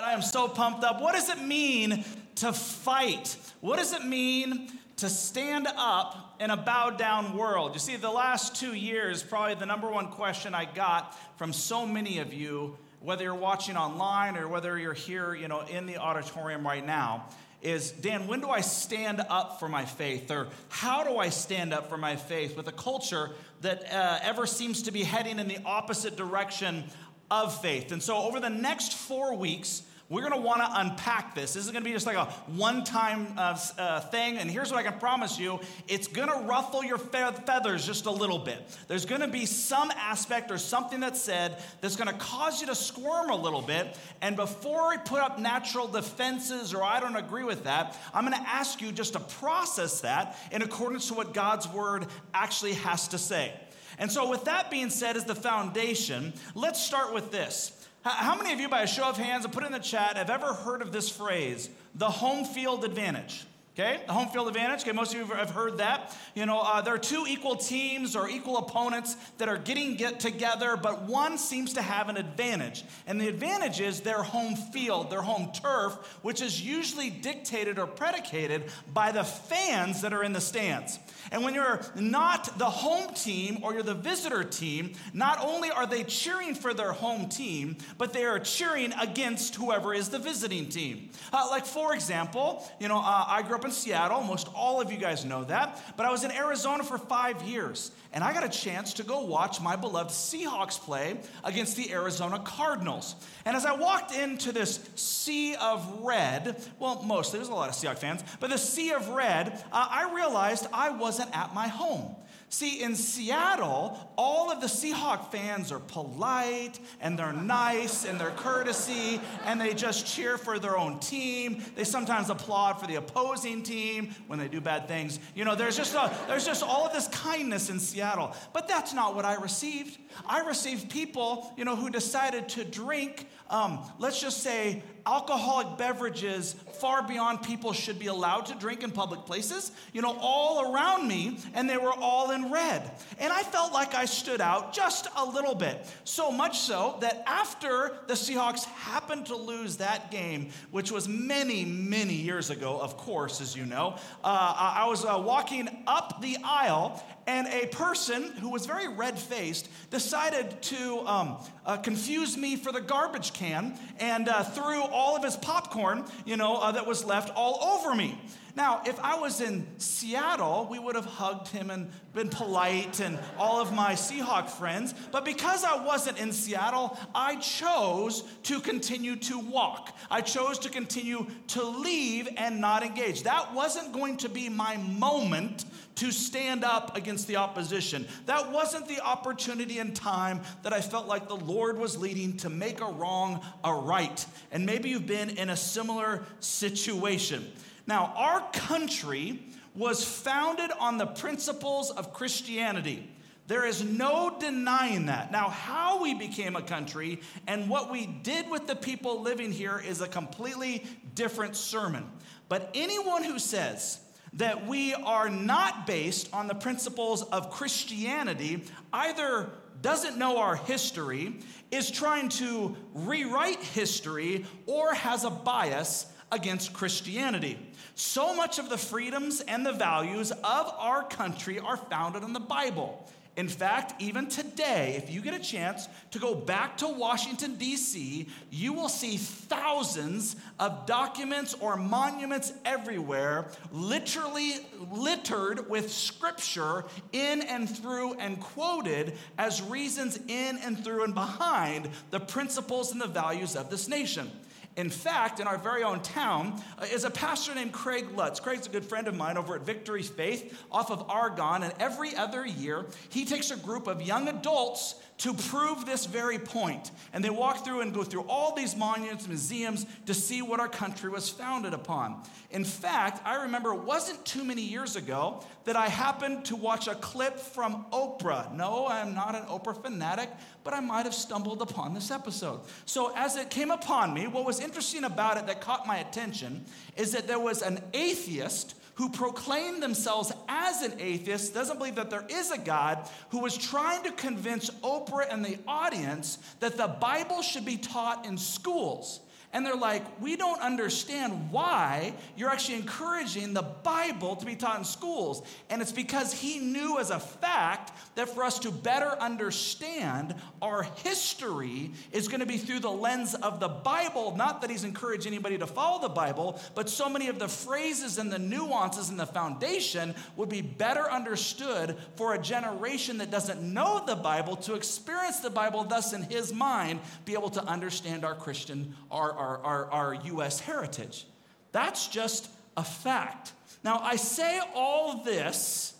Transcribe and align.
I 0.00 0.14
am 0.14 0.22
so 0.22 0.48
pumped 0.48 0.84
up. 0.84 1.02
What 1.02 1.14
does 1.14 1.28
it 1.28 1.42
mean 1.42 2.02
to 2.36 2.54
fight? 2.54 3.36
What 3.60 3.76
does 3.76 3.92
it 3.92 4.02
mean 4.02 4.72
to 4.96 5.10
stand 5.10 5.68
up 5.76 6.36
in 6.40 6.48
a 6.48 6.56
bowed 6.56 6.96
down 6.96 7.36
world? 7.36 7.74
You 7.74 7.78
see, 7.78 7.96
the 7.96 8.10
last 8.10 8.56
two 8.56 8.72
years, 8.72 9.22
probably 9.22 9.54
the 9.54 9.66
number 9.66 9.90
one 9.90 10.08
question 10.08 10.54
I 10.54 10.64
got 10.64 11.14
from 11.36 11.52
so 11.52 11.86
many 11.86 12.20
of 12.20 12.32
you, 12.32 12.78
whether 13.00 13.24
you're 13.24 13.34
watching 13.34 13.76
online 13.76 14.38
or 14.38 14.48
whether 14.48 14.78
you're 14.78 14.94
here, 14.94 15.34
you 15.34 15.46
know, 15.46 15.60
in 15.60 15.84
the 15.84 15.98
auditorium 15.98 16.66
right 16.66 16.84
now, 16.84 17.26
is 17.60 17.90
Dan, 17.90 18.26
when 18.26 18.40
do 18.40 18.48
I 18.48 18.62
stand 18.62 19.20
up 19.28 19.60
for 19.60 19.68
my 19.68 19.84
faith? 19.84 20.30
Or 20.30 20.48
how 20.70 21.04
do 21.04 21.18
I 21.18 21.28
stand 21.28 21.74
up 21.74 21.90
for 21.90 21.98
my 21.98 22.16
faith 22.16 22.56
with 22.56 22.66
a 22.66 22.72
culture 22.72 23.30
that 23.60 23.92
uh, 23.92 24.18
ever 24.22 24.46
seems 24.46 24.82
to 24.84 24.90
be 24.90 25.02
heading 25.02 25.38
in 25.38 25.48
the 25.48 25.58
opposite 25.66 26.16
direction 26.16 26.84
of 27.32 27.60
faith. 27.62 27.92
And 27.92 28.02
so, 28.02 28.16
over 28.16 28.38
the 28.38 28.50
next 28.50 28.92
four 28.92 29.34
weeks, 29.34 29.82
we're 30.10 30.20
going 30.20 30.34
to 30.34 30.46
want 30.46 30.60
to 30.60 30.68
unpack 30.70 31.34
this. 31.34 31.54
This 31.54 31.64
is 31.64 31.72
going 31.72 31.82
to 31.82 31.88
be 31.88 31.94
just 31.94 32.04
like 32.04 32.16
a 32.16 32.26
one 32.48 32.84
time 32.84 33.28
uh, 33.38 33.58
uh, 33.78 34.00
thing. 34.00 34.36
And 34.36 34.50
here's 34.50 34.70
what 34.70 34.78
I 34.78 34.82
can 34.82 35.00
promise 35.00 35.38
you 35.38 35.58
it's 35.88 36.06
going 36.06 36.28
to 36.28 36.46
ruffle 36.46 36.84
your 36.84 36.98
fe- 36.98 37.32
feathers 37.46 37.86
just 37.86 38.04
a 38.04 38.10
little 38.10 38.38
bit. 38.38 38.60
There's 38.88 39.06
going 39.06 39.22
to 39.22 39.28
be 39.28 39.46
some 39.46 39.90
aspect 39.92 40.50
or 40.50 40.58
something 40.58 41.00
that's 41.00 41.18
said 41.18 41.62
that's 41.80 41.96
going 41.96 42.08
to 42.08 42.18
cause 42.18 42.60
you 42.60 42.66
to 42.66 42.74
squirm 42.74 43.30
a 43.30 43.36
little 43.36 43.62
bit. 43.62 43.96
And 44.20 44.36
before 44.36 44.82
I 44.82 44.98
put 44.98 45.22
up 45.22 45.38
natural 45.38 45.88
defenses 45.88 46.74
or 46.74 46.82
I 46.82 47.00
don't 47.00 47.16
agree 47.16 47.44
with 47.44 47.64
that, 47.64 47.96
I'm 48.12 48.26
going 48.26 48.38
to 48.38 48.48
ask 48.48 48.82
you 48.82 48.92
just 48.92 49.14
to 49.14 49.20
process 49.20 50.02
that 50.02 50.36
in 50.50 50.60
accordance 50.60 51.08
to 51.08 51.14
what 51.14 51.32
God's 51.32 51.66
word 51.66 52.04
actually 52.34 52.74
has 52.74 53.08
to 53.08 53.18
say. 53.18 53.50
And 53.98 54.10
so, 54.10 54.28
with 54.28 54.44
that 54.44 54.70
being 54.70 54.90
said, 54.90 55.16
as 55.16 55.24
the 55.24 55.34
foundation, 55.34 56.32
let's 56.54 56.80
start 56.80 57.12
with 57.14 57.30
this. 57.30 57.72
How 58.02 58.36
many 58.36 58.52
of 58.52 58.58
you, 58.58 58.68
by 58.68 58.82
a 58.82 58.86
show 58.86 59.04
of 59.04 59.16
hands, 59.16 59.44
and 59.44 59.54
put 59.54 59.64
in 59.64 59.72
the 59.72 59.78
chat, 59.78 60.16
have 60.16 60.30
ever 60.30 60.52
heard 60.52 60.82
of 60.82 60.90
this 60.90 61.08
phrase, 61.08 61.70
the 61.94 62.10
home 62.10 62.44
field 62.44 62.84
advantage? 62.84 63.44
Okay, 63.74 64.02
the 64.06 64.12
home 64.12 64.28
field 64.28 64.48
advantage. 64.48 64.82
Okay, 64.82 64.92
most 64.92 65.14
of 65.14 65.20
you 65.20 65.24
have 65.34 65.48
heard 65.48 65.78
that. 65.78 66.14
You 66.34 66.44
know, 66.44 66.60
uh, 66.60 66.82
there 66.82 66.92
are 66.92 66.98
two 66.98 67.24
equal 67.26 67.56
teams 67.56 68.14
or 68.14 68.28
equal 68.28 68.58
opponents 68.58 69.16
that 69.38 69.48
are 69.48 69.56
getting 69.56 69.96
get 69.96 70.20
together, 70.20 70.76
but 70.76 71.04
one 71.04 71.38
seems 71.38 71.72
to 71.72 71.80
have 71.80 72.10
an 72.10 72.18
advantage. 72.18 72.84
And 73.06 73.18
the 73.18 73.28
advantage 73.28 73.80
is 73.80 74.00
their 74.00 74.22
home 74.22 74.56
field, 74.56 75.08
their 75.08 75.22
home 75.22 75.52
turf, 75.54 75.94
which 76.20 76.42
is 76.42 76.60
usually 76.60 77.08
dictated 77.08 77.78
or 77.78 77.86
predicated 77.86 78.64
by 78.92 79.10
the 79.10 79.24
fans 79.24 80.02
that 80.02 80.12
are 80.12 80.22
in 80.22 80.34
the 80.34 80.40
stands. 80.42 80.98
And 81.30 81.42
when 81.42 81.54
you're 81.54 81.80
not 81.96 82.58
the 82.58 82.68
home 82.68 83.14
team 83.14 83.60
or 83.62 83.72
you're 83.72 83.82
the 83.82 83.94
visitor 83.94 84.44
team, 84.44 84.92
not 85.14 85.42
only 85.42 85.70
are 85.70 85.86
they 85.86 86.04
cheering 86.04 86.54
for 86.54 86.74
their 86.74 86.92
home 86.92 87.26
team, 87.26 87.78
but 87.96 88.12
they 88.12 88.26
are 88.26 88.38
cheering 88.38 88.92
against 89.00 89.54
whoever 89.54 89.94
is 89.94 90.10
the 90.10 90.18
visiting 90.18 90.68
team. 90.68 91.08
Uh, 91.32 91.46
like, 91.48 91.64
for 91.64 91.94
example, 91.94 92.68
you 92.78 92.88
know, 92.88 92.98
uh, 92.98 93.24
I 93.26 93.40
grew 93.40 93.56
up 93.56 93.61
in 93.64 93.70
Seattle. 93.70 94.22
Most 94.22 94.48
all 94.54 94.80
of 94.80 94.90
you 94.90 94.98
guys 94.98 95.24
know 95.24 95.44
that. 95.44 95.80
But 95.96 96.06
I 96.06 96.10
was 96.10 96.24
in 96.24 96.30
Arizona 96.30 96.84
for 96.84 96.98
five 96.98 97.42
years, 97.42 97.90
and 98.12 98.22
I 98.22 98.32
got 98.32 98.44
a 98.44 98.48
chance 98.48 98.94
to 98.94 99.02
go 99.02 99.20
watch 99.24 99.60
my 99.60 99.76
beloved 99.76 100.10
Seahawks 100.10 100.78
play 100.78 101.18
against 101.44 101.76
the 101.76 101.92
Arizona 101.92 102.38
Cardinals. 102.38 103.14
And 103.44 103.56
as 103.56 103.64
I 103.64 103.74
walked 103.74 104.14
into 104.14 104.52
this 104.52 104.80
sea 104.94 105.54
of 105.56 106.00
red, 106.02 106.56
well, 106.78 107.02
mostly, 107.02 107.38
there's 107.38 107.48
a 107.48 107.54
lot 107.54 107.68
of 107.68 107.74
Seahawks 107.74 107.98
fans, 107.98 108.22
but 108.40 108.50
the 108.50 108.58
sea 108.58 108.92
of 108.92 109.08
red, 109.08 109.52
uh, 109.72 109.88
I 109.90 110.12
realized 110.14 110.66
I 110.72 110.90
wasn't 110.90 111.36
at 111.36 111.54
my 111.54 111.68
home. 111.68 112.16
See, 112.52 112.82
in 112.82 112.96
Seattle, 112.96 113.98
all 114.14 114.50
of 114.50 114.60
the 114.60 114.66
Seahawk 114.66 115.32
fans 115.32 115.72
are 115.72 115.78
polite 115.78 116.78
and 117.00 117.18
they're 117.18 117.32
nice 117.32 118.04
and 118.04 118.20
they're 118.20 118.30
courtesy 118.32 119.22
and 119.46 119.58
they 119.58 119.72
just 119.72 120.04
cheer 120.04 120.36
for 120.36 120.58
their 120.58 120.76
own 120.76 120.98
team. 120.98 121.62
They 121.76 121.84
sometimes 121.84 122.28
applaud 122.28 122.74
for 122.74 122.86
the 122.86 122.96
opposing 122.96 123.62
team 123.62 124.14
when 124.26 124.38
they 124.38 124.48
do 124.48 124.60
bad 124.60 124.86
things. 124.86 125.18
You 125.34 125.46
know, 125.46 125.54
there's 125.54 125.78
just, 125.78 125.94
a, 125.94 126.14
there's 126.26 126.44
just 126.44 126.62
all 126.62 126.86
of 126.86 126.92
this 126.92 127.08
kindness 127.08 127.70
in 127.70 127.80
Seattle. 127.80 128.36
But 128.52 128.68
that's 128.68 128.92
not 128.92 129.16
what 129.16 129.24
I 129.24 129.36
received. 129.36 129.98
I 130.26 130.40
received 130.40 130.90
people, 130.90 131.54
you 131.56 131.64
know, 131.64 131.74
who 131.74 131.88
decided 131.88 132.50
to 132.50 132.64
drink, 132.64 133.28
um, 133.48 133.78
let's 133.98 134.20
just 134.20 134.42
say, 134.42 134.82
alcoholic 135.06 135.78
beverages 135.78 136.54
far 136.74 137.06
beyond 137.06 137.42
people 137.42 137.72
should 137.72 137.98
be 137.98 138.06
allowed 138.06 138.46
to 138.46 138.54
drink 138.54 138.82
in 138.82 138.90
public 138.90 139.24
places, 139.24 139.72
you 139.92 140.02
know, 140.02 140.16
all 140.20 140.72
around 140.72 141.08
me, 141.08 141.38
and 141.54 141.68
they 141.68 141.76
were 141.76 141.92
all 141.92 142.30
in 142.30 142.41
red. 142.50 142.90
And 143.18 143.32
I 143.32 143.42
felt 143.42 143.72
like 143.72 143.94
I 143.94 144.04
stood 144.04 144.40
out 144.40 144.72
just 144.72 145.08
a 145.16 145.24
little 145.24 145.54
bit. 145.54 145.86
So 146.04 146.30
much 146.30 146.58
so 146.58 146.96
that 147.00 147.22
after 147.26 147.98
the 148.06 148.14
Seahawks 148.14 148.64
happened 148.64 149.26
to 149.26 149.36
lose 149.36 149.76
that 149.76 150.10
game, 150.10 150.50
which 150.70 150.90
was 150.90 151.08
many, 151.08 151.64
many 151.64 152.14
years 152.14 152.50
ago, 152.50 152.80
of 152.80 152.96
course, 152.96 153.40
as 153.40 153.56
you 153.56 153.66
know, 153.66 153.96
uh, 154.24 154.72
I 154.74 154.86
was 154.88 155.04
uh, 155.04 155.20
walking 155.24 155.68
up 155.86 156.20
the 156.20 156.38
aisle 156.44 157.02
and 157.26 157.46
a 157.48 157.66
person 157.68 158.24
who 158.40 158.50
was 158.50 158.66
very 158.66 158.88
red 158.88 159.18
faced 159.18 159.68
decided 159.90 160.60
to 160.62 161.00
um, 161.06 161.36
uh, 161.64 161.76
confuse 161.76 162.36
me 162.36 162.56
for 162.56 162.72
the 162.72 162.80
garbage 162.80 163.32
can 163.32 163.78
and 163.98 164.28
uh, 164.28 164.42
threw 164.42 164.82
all 164.82 165.16
of 165.16 165.22
his 165.22 165.36
popcorn, 165.36 166.04
you 166.24 166.36
know, 166.36 166.56
uh, 166.56 166.72
that 166.72 166.86
was 166.86 167.04
left 167.04 167.30
all 167.36 167.62
over 167.62 167.94
me. 167.94 168.18
Now, 168.54 168.82
if 168.84 169.00
I 169.00 169.18
was 169.18 169.40
in 169.40 169.66
Seattle, 169.78 170.68
we 170.70 170.78
would 170.78 170.94
have 170.94 171.06
hugged 171.06 171.48
him 171.48 171.70
and 171.70 171.90
been 172.12 172.28
polite 172.28 173.00
and 173.00 173.18
all 173.38 173.62
of 173.62 173.72
my 173.72 173.94
Seahawk 173.94 174.50
friends. 174.50 174.94
But 175.10 175.24
because 175.24 175.64
I 175.64 175.82
wasn't 175.82 176.18
in 176.18 176.32
Seattle, 176.32 176.98
I 177.14 177.36
chose 177.36 178.24
to 178.42 178.60
continue 178.60 179.16
to 179.16 179.38
walk. 179.38 179.96
I 180.10 180.20
chose 180.20 180.58
to 180.60 180.68
continue 180.68 181.26
to 181.48 181.64
leave 181.64 182.28
and 182.36 182.60
not 182.60 182.82
engage. 182.82 183.22
That 183.22 183.54
wasn't 183.54 183.94
going 183.94 184.18
to 184.18 184.28
be 184.28 184.50
my 184.50 184.76
moment 184.76 185.64
to 185.96 186.10
stand 186.10 186.64
up 186.64 186.96
against 186.96 187.26
the 187.26 187.36
opposition. 187.36 188.06
That 188.26 188.50
wasn't 188.50 188.88
the 188.88 189.00
opportunity 189.00 189.78
and 189.78 189.94
time 189.94 190.40
that 190.62 190.72
I 190.72 190.80
felt 190.80 191.06
like 191.06 191.28
the 191.28 191.36
Lord 191.36 191.78
was 191.78 191.96
leading 191.96 192.36
to 192.38 192.50
make 192.50 192.80
a 192.80 192.86
wrong 192.86 193.40
a 193.62 193.74
right. 193.74 194.24
And 194.50 194.64
maybe 194.66 194.90
you've 194.90 195.06
been 195.06 195.30
in 195.30 195.50
a 195.50 195.56
similar 195.56 196.24
situation. 196.40 197.50
Now, 197.86 198.12
our 198.16 198.48
country 198.52 199.42
was 199.74 200.04
founded 200.04 200.70
on 200.78 200.98
the 200.98 201.06
principles 201.06 201.90
of 201.90 202.12
Christianity. 202.12 203.08
There 203.48 203.66
is 203.66 203.82
no 203.82 204.36
denying 204.38 205.06
that. 205.06 205.32
Now, 205.32 205.48
how 205.48 206.00
we 206.00 206.14
became 206.14 206.54
a 206.56 206.62
country 206.62 207.20
and 207.46 207.68
what 207.68 207.90
we 207.90 208.06
did 208.06 208.48
with 208.48 208.66
the 208.66 208.76
people 208.76 209.20
living 209.20 209.50
here 209.50 209.82
is 209.84 210.00
a 210.00 210.06
completely 210.06 210.86
different 211.14 211.56
sermon. 211.56 212.08
But 212.48 212.70
anyone 212.74 213.24
who 213.24 213.38
says 213.38 213.98
that 214.34 214.66
we 214.66 214.94
are 214.94 215.28
not 215.28 215.86
based 215.86 216.32
on 216.32 216.46
the 216.46 216.54
principles 216.54 217.22
of 217.22 217.50
Christianity 217.50 218.64
either 218.92 219.50
doesn't 219.82 220.16
know 220.16 220.38
our 220.38 220.56
history, 220.56 221.40
is 221.70 221.90
trying 221.90 222.28
to 222.28 222.76
rewrite 222.94 223.60
history, 223.60 224.46
or 224.66 224.94
has 224.94 225.24
a 225.24 225.30
bias 225.30 226.06
against 226.30 226.72
Christianity. 226.72 227.58
So 227.94 228.34
much 228.34 228.58
of 228.58 228.70
the 228.70 228.78
freedoms 228.78 229.40
and 229.42 229.66
the 229.66 229.72
values 229.72 230.30
of 230.30 230.74
our 230.78 231.02
country 231.04 231.58
are 231.58 231.76
founded 231.76 232.22
on 232.22 232.32
the 232.32 232.40
Bible. 232.40 233.10
In 233.34 233.48
fact, 233.48 234.00
even 234.02 234.28
today, 234.28 234.94
if 235.02 235.10
you 235.10 235.22
get 235.22 235.32
a 235.32 235.38
chance 235.38 235.88
to 236.10 236.18
go 236.18 236.34
back 236.34 236.76
to 236.78 236.88
Washington, 236.88 237.54
D.C., 237.54 238.28
you 238.50 238.72
will 238.74 238.90
see 238.90 239.16
thousands 239.16 240.36
of 240.60 240.84
documents 240.84 241.54
or 241.54 241.76
monuments 241.76 242.52
everywhere, 242.66 243.46
literally 243.70 244.56
littered 244.90 245.70
with 245.70 245.90
scripture 245.90 246.84
in 247.12 247.40
and 247.40 247.70
through 247.70 248.12
and 248.14 248.38
quoted 248.38 249.16
as 249.38 249.62
reasons 249.62 250.18
in 250.28 250.58
and 250.58 250.84
through 250.84 251.04
and 251.04 251.14
behind 251.14 251.88
the 252.10 252.20
principles 252.20 252.92
and 252.92 253.00
the 253.00 253.06
values 253.06 253.56
of 253.56 253.70
this 253.70 253.88
nation. 253.88 254.30
In 254.76 254.88
fact, 254.88 255.38
in 255.38 255.46
our 255.46 255.58
very 255.58 255.82
own 255.82 256.00
town 256.00 256.62
uh, 256.78 256.86
is 256.86 257.04
a 257.04 257.10
pastor 257.10 257.54
named 257.54 257.72
Craig 257.72 258.06
Lutz. 258.16 258.40
Craig's 258.40 258.66
a 258.66 258.70
good 258.70 258.84
friend 258.84 259.06
of 259.06 259.14
mine 259.14 259.36
over 259.36 259.54
at 259.54 259.62
Victory 259.62 260.02
Faith 260.02 260.58
off 260.70 260.90
of 260.90 261.10
Argonne, 261.10 261.62
and 261.62 261.74
every 261.78 262.16
other 262.16 262.46
year 262.46 262.86
he 263.10 263.24
takes 263.24 263.50
a 263.50 263.56
group 263.56 263.86
of 263.86 264.00
young 264.00 264.28
adults 264.28 264.94
to 265.18 265.34
prove 265.34 265.86
this 265.86 266.06
very 266.06 266.38
point. 266.38 266.90
And 267.12 267.24
they 267.24 267.30
walk 267.30 267.64
through 267.64 267.82
and 267.82 267.94
go 267.94 268.02
through 268.02 268.24
all 268.28 268.54
these 268.54 268.74
monuments, 268.74 269.28
museums 269.28 269.86
to 270.06 270.14
see 270.14 270.42
what 270.42 270.58
our 270.58 270.68
country 270.68 271.10
was 271.10 271.28
founded 271.28 271.74
upon. 271.74 272.22
In 272.50 272.64
fact, 272.64 273.20
I 273.24 273.42
remember 273.42 273.72
it 273.72 273.82
wasn't 273.82 274.24
too 274.24 274.44
many 274.44 274.62
years 274.62 274.96
ago 274.96 275.44
that 275.64 275.76
I 275.76 275.88
happened 275.88 276.44
to 276.46 276.56
watch 276.56 276.88
a 276.88 276.94
clip 276.96 277.38
from 277.38 277.86
Oprah. 277.92 278.52
No, 278.52 278.86
I'm 278.88 279.14
not 279.14 279.34
an 279.34 279.44
Oprah 279.44 279.80
fanatic, 279.80 280.28
but 280.64 280.74
I 280.74 280.80
might 280.80 281.04
have 281.04 281.14
stumbled 281.14 281.62
upon 281.62 281.94
this 281.94 282.10
episode. 282.10 282.60
So, 282.84 283.12
as 283.14 283.36
it 283.36 283.48
came 283.48 283.70
upon 283.70 284.12
me, 284.12 284.26
what 284.26 284.44
was 284.44 284.60
interesting 284.60 285.04
about 285.04 285.36
it 285.36 285.46
that 285.46 285.60
caught 285.60 285.86
my 285.86 285.98
attention 285.98 286.64
is 286.96 287.12
that 287.12 287.26
there 287.26 287.38
was 287.38 287.62
an 287.62 287.80
atheist 287.94 288.74
who 289.02 289.08
proclaim 289.08 289.80
themselves 289.80 290.32
as 290.48 290.80
an 290.82 290.92
atheist, 291.00 291.52
doesn't 291.52 291.76
believe 291.76 291.96
that 291.96 292.08
there 292.08 292.24
is 292.28 292.52
a 292.52 292.58
God, 292.58 293.10
who 293.30 293.40
was 293.40 293.58
trying 293.58 294.00
to 294.04 294.12
convince 294.12 294.70
Oprah 294.84 295.26
and 295.28 295.44
the 295.44 295.58
audience 295.66 296.38
that 296.60 296.76
the 296.76 296.86
Bible 296.86 297.42
should 297.42 297.64
be 297.64 297.76
taught 297.76 298.24
in 298.26 298.38
schools. 298.38 299.18
And 299.54 299.66
they're 299.66 299.76
like, 299.76 300.02
we 300.20 300.36
don't 300.36 300.60
understand 300.62 301.50
why 301.50 302.14
you're 302.36 302.48
actually 302.48 302.76
encouraging 302.76 303.52
the 303.52 303.62
Bible 303.62 304.34
to 304.36 304.46
be 304.46 304.56
taught 304.56 304.78
in 304.78 304.84
schools. 304.84 305.42
And 305.68 305.82
it's 305.82 305.92
because 305.92 306.32
he 306.32 306.58
knew 306.58 306.98
as 306.98 307.10
a 307.10 307.20
fact 307.20 307.92
that 308.14 308.30
for 308.30 308.44
us 308.44 308.58
to 308.60 308.70
better 308.70 309.10
understand 309.20 310.34
our 310.62 310.84
history 311.04 311.90
is 312.12 312.28
going 312.28 312.40
to 312.40 312.46
be 312.46 312.56
through 312.56 312.80
the 312.80 312.90
lens 312.90 313.34
of 313.34 313.60
the 313.60 313.68
Bible. 313.68 314.34
Not 314.36 314.62
that 314.62 314.70
he's 314.70 314.84
encouraged 314.84 315.26
anybody 315.26 315.58
to 315.58 315.66
follow 315.66 316.00
the 316.00 316.08
Bible, 316.08 316.58
but 316.74 316.88
so 316.88 317.10
many 317.10 317.28
of 317.28 317.38
the 317.38 317.48
phrases 317.48 318.16
and 318.16 318.32
the 318.32 318.38
nuances 318.38 319.10
and 319.10 319.20
the 319.20 319.26
foundation 319.26 320.14
would 320.36 320.48
be 320.48 320.62
better 320.62 321.10
understood 321.10 321.96
for 322.16 322.32
a 322.34 322.38
generation 322.38 323.18
that 323.18 323.30
doesn't 323.30 323.60
know 323.62 324.02
the 324.06 324.16
Bible 324.16 324.56
to 324.56 324.74
experience 324.74 325.40
the 325.40 325.50
Bible, 325.50 325.84
thus, 325.84 326.14
in 326.14 326.22
his 326.22 326.54
mind, 326.54 327.00
be 327.26 327.34
able 327.34 327.50
to 327.50 327.62
understand 327.64 328.24
our 328.24 328.34
Christian, 328.34 328.94
our 329.10 329.41
our, 329.42 329.58
our, 329.58 329.90
our 329.90 330.14
U.S. 330.14 330.60
heritage. 330.60 331.26
That's 331.72 332.06
just 332.06 332.48
a 332.76 332.84
fact. 332.84 333.52
Now, 333.84 333.98
I 333.98 334.16
say 334.16 334.60
all 334.74 335.24
this 335.24 335.94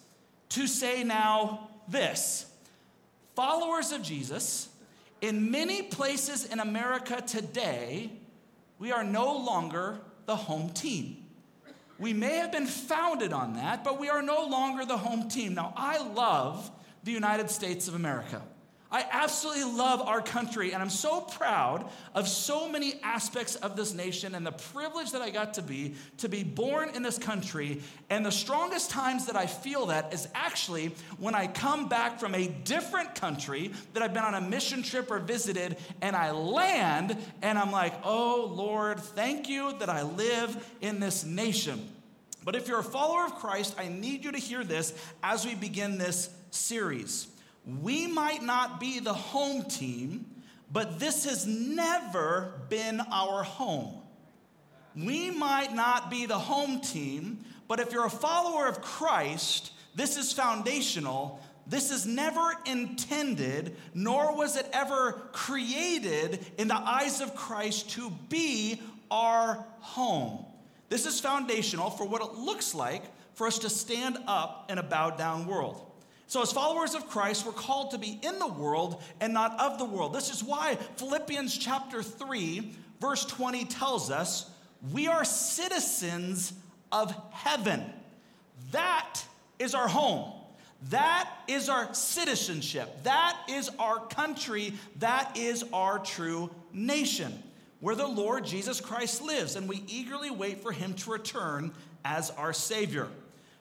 to 0.51 0.67
say 0.67 1.03
now 1.03 1.69
this 1.89 2.47
followers 3.35 3.93
of 3.93 4.03
Jesus, 4.03 4.69
in 5.21 5.51
many 5.51 5.83
places 5.83 6.45
in 6.45 6.61
America 6.61 7.23
today, 7.27 8.13
we 8.79 8.93
are 8.93 9.05
no 9.05 9.37
longer 9.39 9.99
the 10.27 10.37
home 10.37 10.71
team. 10.71 11.17
We 11.99 12.13
may 12.13 12.37
have 12.37 12.53
been 12.53 12.67
founded 12.67 13.33
on 13.33 13.55
that, 13.55 13.85
but 13.85 13.99
we 14.01 14.09
are 14.09 14.23
no 14.23 14.45
longer 14.47 14.85
the 14.85 14.97
home 14.97 15.29
team. 15.29 15.55
Now, 15.55 15.73
I 15.77 15.99
love 15.99 16.71
the 17.05 17.13
United 17.13 17.51
States 17.51 17.89
of 17.89 17.95
America. 17.95 18.43
I 18.93 19.07
absolutely 19.11 19.65
love 19.65 20.03
our 20.03 20.21
country, 20.21 20.75
and 20.75 20.83
I'm 20.83 20.91
so 20.91 21.23
proud 21.23 21.91
of 22.15 22.29
so 22.29 22.69
many 22.69 23.01
aspects 23.03 23.57
of 23.57 23.75
this 23.75 23.95
nation 23.95 24.35
and 24.35 24.45
the 24.47 24.53
privilege 24.53 25.13
that 25.13 25.23
I 25.23 25.31
got 25.31 25.55
to 25.55 25.63
be 25.63 25.95
to 26.19 26.29
be 26.29 26.45
born 26.45 26.91
in 26.91 27.03
this 27.03 27.17
country. 27.17 27.81
And 28.11 28.25
the 28.25 28.31
strongest 28.31 28.91
times 28.91 29.25
that 29.27 29.37
I 29.37 29.47
feel 29.47 29.87
that 29.87 30.13
is 30.13 30.29
actually 30.35 30.95
when 31.19 31.35
I 31.35 31.47
come 31.47 31.89
back 31.89 32.21
from 32.21 32.35
a 32.35 32.47
different 32.47 33.15
country 33.15 33.73
that 33.95 34.03
I've 34.03 34.13
been 34.13 34.25
on 34.25 34.35
a 34.35 34.43
mission 34.43 34.83
trip 34.83 35.11
or 35.11 35.21
visited, 35.21 35.79
and 36.03 36.15
I 36.15 36.33
land, 36.33 37.17
and 37.41 37.59
I'm 37.59 37.73
like, 37.73 37.95
oh 38.05 38.53
Lord, 38.55 39.01
thank 39.01 39.49
you 39.49 39.73
that 39.79 39.89
I 39.89 40.03
live 40.03 40.71
in 40.83 41.01
this 41.01 41.25
nation. 41.25 41.89
But 42.45 42.57
if 42.57 42.69
you're 42.69 42.81
a 42.81 42.85
follower 42.85 43.25
of 43.25 43.37
Christ, 43.37 43.75
I 43.79 43.89
need 43.89 44.23
you 44.23 44.33
to 44.33 44.39
hear 44.39 44.65
this 44.65 44.93
as 45.23 45.47
we 45.47 45.55
begin 45.55 45.97
this 45.97 46.29
series 46.51 47.29
we 47.67 48.07
might 48.07 48.43
not 48.43 48.81
be 48.81 48.99
the 48.99 49.13
home 49.13 49.65
team, 49.65 50.27
but 50.73 50.99
this 50.99 51.25
has 51.25 51.47
never 51.47 52.61
been 52.69 53.01
our 53.01 53.43
home. 53.43 54.01
We 54.97 55.31
might 55.31 55.75
not 55.75 56.11
be 56.11 56.27
the 56.27 56.39
home 56.39 56.81
team, 56.81 57.45
but 57.69 57.81
if 57.81 57.93
you're 57.93 58.07
a 58.07 58.11
follower 58.11 58.67
of 58.67 58.83
Christ, 58.83 59.73
this 59.95 60.17
is 60.17 60.33
foundational. 60.33 61.41
This 61.67 61.91
is 61.91 62.07
never 62.07 62.55
intended, 62.67 63.77
nor 63.95 64.37
was 64.37 64.57
it 64.57 64.69
ever 64.73 65.13
created 65.33 66.45
in 66.59 66.69
the 66.69 66.75
eyes 66.77 67.21
of 67.21 67.37
Christ 67.37 67.91
to 67.91 68.11
be 68.29 68.83
our 69.11 69.65
home. 69.79 70.45
This 70.89 71.07
is 71.07 71.21
foundational 71.21 71.91
for 71.91 72.07
what 72.07 72.23
it 72.23 72.35
looks 72.35 72.75
like 72.75 73.03
for 73.35 73.47
us 73.47 73.61
to 73.61 73.71
stand 73.71 74.19
up 74.27 74.71
in 74.71 74.79
a 74.79 74.83
bowed 74.83 75.17
down 75.17 75.47
world. 75.47 75.92
So, 76.27 76.41
as 76.41 76.51
followers 76.51 76.95
of 76.95 77.09
Christ, 77.09 77.45
we're 77.45 77.53
called 77.53 77.91
to 77.91 77.99
be 77.99 78.19
in 78.23 78.39
the 78.39 78.49
world 78.49 79.03
and 79.21 79.35
not 79.35 79.61
of 79.61 79.79
the 79.79 79.85
world. 79.85 80.15
This 80.15 80.33
is 80.33 80.43
why 80.43 80.77
Philippians 80.97 81.57
chapter 81.59 82.03
3, 82.03 82.73
verse 83.01 83.25
20 83.27 83.67
tells 83.67 84.11
us 84.11 84.51
we 84.91 85.09
are 85.09 85.25
citizens 85.25 86.55
of 86.91 87.15
heaven. 87.31 87.85
That 88.71 89.21
is 89.59 89.75
our 89.75 89.89
home. 89.89 90.33
That 90.91 91.31
is 91.47 91.69
our 91.69 91.93
citizenship. 91.95 93.05
That 93.05 93.39
is 93.49 93.71
our 93.79 94.01
country. 94.07 94.75
That 94.97 95.37
is 95.37 95.65
our 95.73 95.99
true 95.99 96.51
nation, 96.73 97.41
where 97.81 97.95
the 97.95 98.07
Lord 98.07 98.45
Jesus 98.45 98.81
Christ 98.81 99.23
lives, 99.23 99.55
and 99.55 99.69
we 99.69 99.85
eagerly 99.87 100.31
wait 100.31 100.63
for 100.63 100.73
him 100.73 100.95
to 100.95 101.13
return 101.13 101.73
as 102.05 102.31
our 102.31 102.53
Savior. 102.53 103.09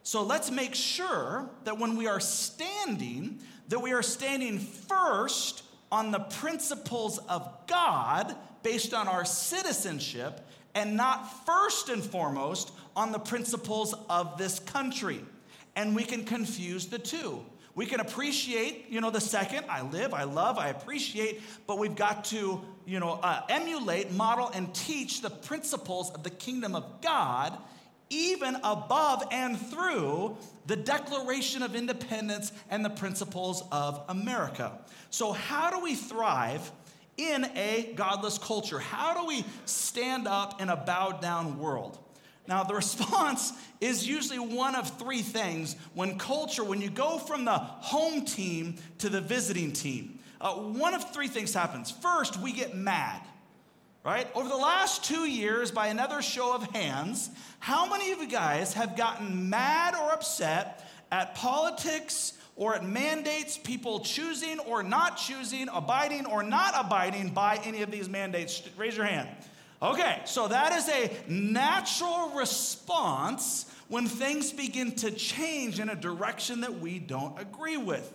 So 0.04 0.24
let's 0.24 0.50
make 0.50 0.76
sure 0.76 1.50
that 1.64 1.78
when 1.78 1.96
we 1.96 2.08
are 2.08 2.20
standing, 2.20 3.40
that 3.68 3.80
we 3.80 3.94
are 3.94 4.04
standing 4.04 4.60
first 4.60 5.64
on 5.92 6.12
the 6.12 6.20
principles 6.20 7.18
of 7.20 7.48
God 7.68 8.36
based 8.64 8.94
on 8.94 9.08
our 9.08 9.26
citizenship 9.26 10.48
and 10.74 10.96
not 10.96 11.46
first 11.46 11.90
and 11.90 12.04
foremost 12.04 12.72
on 12.96 13.12
the 13.12 13.20
principles 13.20 13.94
of 14.10 14.38
this 14.38 14.60
country. 14.60 15.22
And 15.76 15.96
we 15.96 16.04
can 16.04 16.24
confuse 16.24 16.88
the 16.88 17.00
two. 17.00 17.44
We 17.74 17.86
can 17.86 18.02
appreciate, 18.02 18.90
you 18.90 19.00
know, 19.00 19.12
the 19.12 19.22
second, 19.22 19.66
I 19.70 19.82
live, 19.82 20.14
I 20.14 20.24
love, 20.24 20.58
I 20.58 20.70
appreciate, 20.70 21.42
but 21.68 21.78
we've 21.80 21.96
got 21.96 22.26
to, 22.26 22.62
you 22.86 23.00
know, 23.00 23.20
uh, 23.24 23.44
emulate, 23.48 24.12
model, 24.12 24.50
and 24.54 24.74
teach 24.76 25.22
the 25.22 25.30
principles 25.30 26.12
of 26.12 26.24
the 26.24 26.30
kingdom 26.30 26.76
of 26.76 27.02
God 27.02 27.58
even 28.12 28.58
above 28.64 29.24
and 29.32 29.60
through 29.60 30.38
the 30.68 30.76
Declaration 30.76 31.64
of 31.64 31.76
Independence 31.76 32.52
and 32.70 32.86
the 32.86 32.90
principles 32.90 33.64
of 33.72 34.04
America. 34.10 34.78
So, 35.10 35.32
how 35.32 35.72
do 35.72 35.80
we 35.80 35.96
thrive 35.96 36.72
in 37.18 37.46
a 37.56 37.94
godless 37.96 38.38
culture? 38.38 38.80
How 38.80 39.20
do 39.20 39.26
we 39.26 39.44
stand 39.66 40.28
up 40.28 40.62
in 40.62 40.70
a 40.70 40.76
bowed 40.76 41.22
down 41.22 41.58
world? 41.58 41.98
Now, 42.48 42.64
the 42.64 42.76
response 42.76 43.54
is 43.80 44.08
usually 44.08 44.40
one 44.40 44.76
of 44.76 45.00
three 45.00 45.22
things 45.22 45.76
when 45.94 46.18
culture, 46.20 46.64
when 46.64 46.82
you 46.82 46.90
go 46.90 47.18
from 47.18 47.46
the 47.46 47.58
home 47.58 48.26
team 48.26 48.76
to 49.00 49.10
the 49.10 49.22
visiting 49.22 49.72
team. 49.72 50.20
Uh, 50.40 50.54
one 50.54 50.94
of 50.94 51.14
three 51.14 51.28
things 51.28 51.54
happens. 51.54 51.92
First, 51.92 52.38
we 52.38 52.52
get 52.52 52.76
mad 52.76 53.22
right? 54.04 54.28
Over 54.36 54.50
the 54.50 54.56
last 54.56 55.04
two 55.04 55.30
years, 55.30 55.72
by 55.72 55.88
another 55.88 56.22
show 56.22 56.54
of 56.54 56.64
hands, 56.72 57.30
how 57.60 57.88
many 57.88 58.12
of 58.12 58.20
you 58.20 58.28
guys 58.28 58.74
have 58.74 58.98
gotten 58.98 59.50
mad 59.50 59.96
or 59.96 60.12
upset 60.12 60.90
at 61.12 61.36
politics 61.36 62.34
or 62.56 62.76
at 62.76 62.84
mandates, 62.84 63.58
people 63.58 64.00
choosing 64.00 64.60
or 64.60 64.84
not 64.84 65.18
choosing, 65.18 65.68
abiding 65.70 66.26
or 66.26 66.44
not 66.44 66.74
abiding 66.76 67.30
by 67.30 67.60
any 67.64 67.82
of 67.84 67.92
these 67.92 68.10
mandates? 68.10 68.68
Raise 68.78 68.98
your 68.98 69.06
hand. 69.06 69.30
Okay, 69.82 70.22
so 70.26 70.48
that 70.48 70.74
is 70.74 70.90
a 70.90 71.12
natural 71.28 72.30
response 72.32 73.66
when 73.88 74.08
things 74.08 74.52
begin 74.52 74.96
to 74.96 75.12
change 75.12 75.80
in 75.80 75.90
a 75.90 75.96
direction 75.96 76.62
that 76.62 76.80
we 76.80 77.00
don't 77.00 77.40
agree 77.40 77.78
with. 77.78 78.14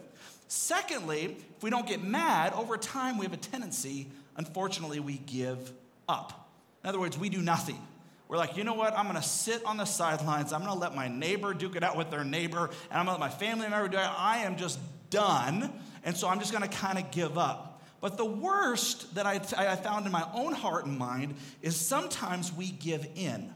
Secondly, 0.48 1.36
if 1.56 1.62
we 1.62 1.70
don't 1.70 1.86
get 1.86 2.02
mad, 2.02 2.52
over 2.54 2.76
time 2.76 3.18
we 3.18 3.24
have 3.24 3.32
a 3.32 3.36
tendency 3.36 4.06
unfortunately, 4.36 5.00
we 5.00 5.18
give 5.18 5.72
up. 6.08 6.50
In 6.82 6.88
other 6.88 7.00
words, 7.00 7.18
we 7.18 7.28
do 7.28 7.42
nothing. 7.42 7.80
We're 8.28 8.36
like, 8.36 8.56
you 8.56 8.64
know 8.64 8.74
what? 8.74 8.96
I'm 8.96 9.04
going 9.04 9.16
to 9.16 9.22
sit 9.22 9.64
on 9.64 9.76
the 9.76 9.84
sidelines. 9.84 10.52
I'm 10.52 10.62
going 10.62 10.72
to 10.72 10.78
let 10.78 10.94
my 10.94 11.08
neighbor 11.08 11.54
duke 11.54 11.76
it 11.76 11.82
out 11.82 11.96
with 11.96 12.10
their 12.10 12.24
neighbor, 12.24 12.70
and 12.90 12.98
I'm 12.98 13.06
going 13.06 13.16
to 13.16 13.22
let 13.22 13.32
my 13.32 13.36
family 13.36 13.68
member 13.68 13.88
do 13.88 13.98
it. 13.98 14.00
I 14.00 14.38
am 14.38 14.56
just 14.56 14.78
done. 15.10 15.72
And 16.02 16.16
so 16.16 16.28
I'm 16.28 16.40
just 16.40 16.52
going 16.52 16.68
to 16.68 16.76
kind 16.76 16.98
of 16.98 17.10
give 17.10 17.38
up. 17.38 17.82
But 18.00 18.16
the 18.16 18.24
worst 18.24 19.14
that 19.14 19.26
I, 19.26 19.38
found 19.76 20.06
in 20.06 20.12
my 20.12 20.26
own 20.34 20.52
heart 20.52 20.86
and 20.86 20.98
mind 20.98 21.34
is 21.62 21.76
sometimes 21.76 22.52
we 22.52 22.70
give 22.70 23.06
in. 23.14 23.52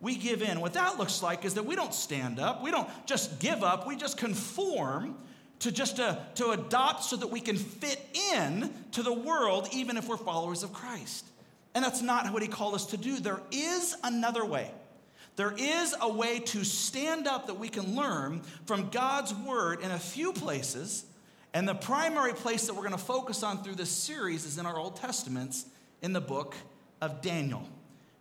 We 0.00 0.16
give 0.16 0.42
in. 0.42 0.60
What 0.60 0.74
that 0.74 0.98
looks 0.98 1.22
like 1.22 1.44
is 1.44 1.54
that 1.54 1.64
we 1.64 1.74
don't 1.76 1.94
stand 1.94 2.38
up, 2.38 2.62
we 2.62 2.70
don't 2.70 2.88
just 3.06 3.40
give 3.40 3.62
up, 3.62 3.86
we 3.86 3.96
just 3.96 4.16
conform 4.16 5.16
to 5.60 5.70
just 5.70 5.96
to, 5.96 6.18
to 6.36 6.50
adopt 6.50 7.04
so 7.04 7.16
that 7.16 7.26
we 7.28 7.40
can 7.40 7.56
fit 7.56 8.00
in 8.34 8.72
to 8.92 9.02
the 9.02 9.12
world, 9.12 9.68
even 9.72 9.96
if 9.96 10.08
we're 10.08 10.16
followers 10.16 10.62
of 10.62 10.72
Christ. 10.72 11.26
And 11.74 11.84
that's 11.84 12.02
not 12.02 12.32
what 12.32 12.42
he 12.42 12.48
called 12.48 12.74
us 12.74 12.86
to 12.86 12.96
do. 12.96 13.18
There 13.18 13.40
is 13.52 13.96
another 14.02 14.44
way. 14.44 14.70
There 15.36 15.54
is 15.56 15.94
a 16.00 16.12
way 16.12 16.40
to 16.40 16.64
stand 16.64 17.26
up 17.26 17.46
that 17.46 17.54
we 17.54 17.68
can 17.68 17.94
learn 17.96 18.42
from 18.66 18.90
God's 18.90 19.32
word 19.32 19.80
in 19.80 19.90
a 19.90 19.98
few 19.98 20.32
places. 20.32 21.04
And 21.54 21.66
the 21.66 21.74
primary 21.74 22.34
place 22.34 22.66
that 22.66 22.74
we're 22.74 22.82
going 22.82 22.92
to 22.92 22.98
focus 22.98 23.42
on 23.42 23.62
through 23.62 23.76
this 23.76 23.90
series 23.90 24.44
is 24.44 24.58
in 24.58 24.66
our 24.66 24.76
Old 24.76 24.96
Testaments 24.96 25.66
in 26.02 26.12
the 26.12 26.20
book 26.20 26.54
of 27.00 27.22
Daniel. 27.22 27.62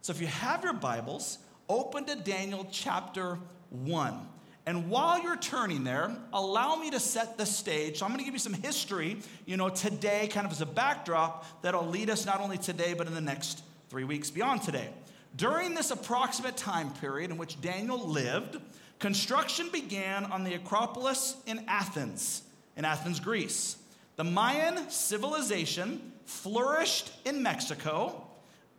So 0.01 0.11
if 0.11 0.21
you 0.21 0.27
have 0.27 0.63
your 0.63 0.73
Bibles, 0.73 1.39
open 1.67 2.05
to 2.05 2.15
Daniel 2.15 2.67
chapter 2.71 3.37
1. 3.69 4.27
And 4.65 4.89
while 4.89 5.21
you're 5.21 5.37
turning 5.37 5.83
there, 5.83 6.15
allow 6.31 6.75
me 6.75 6.91
to 6.91 6.99
set 6.99 7.37
the 7.37 7.45
stage. 7.45 7.99
So 7.99 8.05
I'm 8.05 8.11
going 8.11 8.19
to 8.19 8.25
give 8.25 8.33
you 8.33 8.39
some 8.39 8.53
history, 8.53 9.17
you 9.45 9.57
know, 9.57 9.69
today, 9.69 10.27
kind 10.27 10.45
of 10.45 10.51
as 10.51 10.61
a 10.61 10.65
backdrop 10.65 11.61
that'll 11.61 11.87
lead 11.87 12.09
us 12.09 12.25
not 12.25 12.39
only 12.39 12.57
today, 12.57 12.93
but 12.93 13.07
in 13.07 13.13
the 13.13 13.21
next 13.21 13.63
three 13.89 14.03
weeks 14.03 14.29
beyond 14.29 14.61
today. 14.61 14.89
During 15.35 15.73
this 15.73 15.91
approximate 15.91 16.57
time 16.57 16.91
period 16.93 17.31
in 17.31 17.37
which 17.37 17.59
Daniel 17.61 18.07
lived, 18.07 18.57
construction 18.99 19.69
began 19.71 20.25
on 20.25 20.43
the 20.43 20.53
Acropolis 20.55 21.35
in 21.45 21.63
Athens, 21.67 22.43
in 22.75 22.85
Athens, 22.85 23.19
Greece. 23.19 23.77
The 24.17 24.23
Mayan 24.23 24.89
civilization 24.89 26.11
flourished 26.25 27.11
in 27.25 27.41
Mexico. 27.41 28.27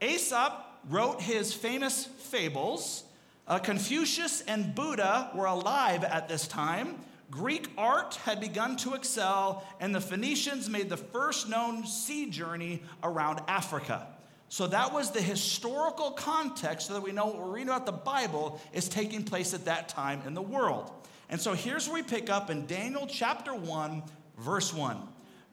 Aesop 0.01 0.67
wrote 0.89 1.21
his 1.21 1.53
famous 1.53 2.05
fables. 2.05 3.05
Uh, 3.51 3.59
Confucius 3.59 4.43
and 4.43 4.77
Buddha 4.77 5.29
were 5.35 5.47
alive 5.47 6.05
at 6.05 6.29
this 6.29 6.47
time. 6.47 6.95
Greek 7.33 7.69
art 7.77 8.15
had 8.15 8.39
begun 8.39 8.77
to 8.77 8.95
excel, 8.95 9.67
and 9.81 9.93
the 9.93 10.01
Phoenicians 10.01 10.71
made 10.71 10.89
the 10.89 10.97
first 10.97 11.49
known 11.49 11.85
sea 11.85 12.31
journey 12.31 12.81
around 13.03 13.41
Africa. 13.49 14.07
So 14.49 14.69
that 14.69 14.93
was 14.93 15.11
the 15.11 15.21
historical 15.21 16.13
context 16.13 16.87
so 16.87 16.95
that 16.95 17.03
we 17.03 17.11
know 17.11 17.27
what 17.27 17.39
we're 17.39 17.51
reading 17.51 17.71
about 17.71 17.87
the 17.87 17.93
Bible 17.93 18.61
is 18.73 18.89
taking 18.89 19.25
place 19.25 19.53
at 19.53 19.65
that 19.65 19.89
time 19.89 20.23
in 20.29 20.35
the 20.35 20.43
world. 20.43 20.93
And 21.29 21.41
so 21.41 21.53
here's 21.53 21.89
where 21.89 21.95
we 21.95 22.03
pick 22.03 22.31
up 22.31 22.51
in 22.51 22.67
Daniel 22.67 23.09
chapter 23.09 23.53
1, 23.53 24.05
verse 24.39 24.73
1. 24.73 24.97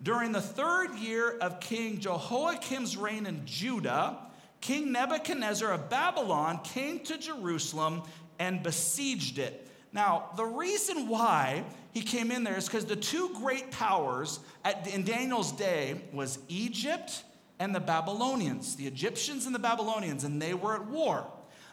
During 0.04 0.34
the 0.34 0.42
third 0.42 0.94
year 1.00 1.36
of 1.40 1.60
King 1.60 2.00
Jehoiakim's 2.00 2.96
reign 2.96 3.26
in 3.26 3.44
Judah, 3.48 4.20
King 4.62 4.92
Nebuchadnezzar 4.92 5.72
of 5.72 5.90
Babylon 5.90 6.60
came 6.64 7.00
to 7.02 7.18
Jerusalem 7.18 8.04
and 8.40 8.64
besieged 8.64 9.40
it. 9.40 9.68
Now, 9.94 10.30
the 10.36 10.46
reason 10.46 11.08
why 11.08 11.64
he 11.92 12.02
came 12.02 12.32
in 12.32 12.44
there 12.44 12.58
is 12.58 12.66
because 12.66 12.86
the 12.86 12.96
two 12.96 13.34
great 13.36 13.72
powers 13.72 14.40
at, 14.64 14.88
in 14.88 15.04
Daniel's 15.04 15.52
day 15.52 16.02
was 16.12 16.40
Egypt 16.50 17.24
and 17.60 17.74
the 17.74 17.80
Babylonians, 17.80 18.76
the 18.76 18.86
Egyptians 18.86 19.46
and 19.46 19.56
the 19.56 19.60
Babylonians, 19.60 20.24
and 20.24 20.42
they 20.42 20.54
were 20.54 20.76
at 20.76 20.86
war. 20.88 21.26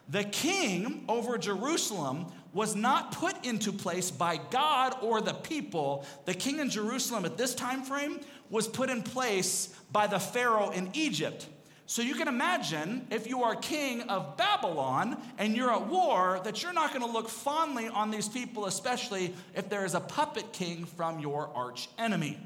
The 0.08 0.24
king 0.24 1.04
over 1.08 1.38
Jerusalem 1.38 2.26
was 2.52 2.76
not 2.76 3.12
put 3.12 3.44
into 3.44 3.72
place 3.72 4.10
by 4.10 4.38
God 4.50 4.94
or 5.00 5.20
the 5.20 5.32
people. 5.32 6.06
The 6.24 6.34
king 6.34 6.60
in 6.60 6.70
Jerusalem 6.70 7.24
at 7.24 7.36
this 7.36 7.54
time 7.54 7.82
frame 7.82 8.20
was 8.50 8.68
put 8.68 8.90
in 8.90 9.02
place 9.02 9.74
by 9.90 10.06
the 10.06 10.18
Pharaoh 10.18 10.70
in 10.70 10.90
Egypt. 10.92 11.46
So 11.86 12.00
you 12.00 12.14
can 12.14 12.28
imagine 12.28 13.06
if 13.10 13.28
you 13.28 13.42
are 13.42 13.54
king 13.54 14.02
of 14.02 14.38
Babylon 14.38 15.20
and 15.36 15.54
you're 15.54 15.70
at 15.70 15.86
war, 15.86 16.40
that 16.44 16.62
you're 16.62 16.72
not 16.72 16.94
going 16.94 17.04
to 17.04 17.10
look 17.10 17.28
fondly 17.28 17.88
on 17.88 18.10
these 18.10 18.26
people, 18.26 18.64
especially 18.64 19.34
if 19.54 19.68
there 19.68 19.84
is 19.84 19.94
a 19.94 20.00
puppet 20.00 20.52
king 20.52 20.86
from 20.86 21.18
your 21.18 21.50
arch 21.54 21.88
enemy. 21.98 22.38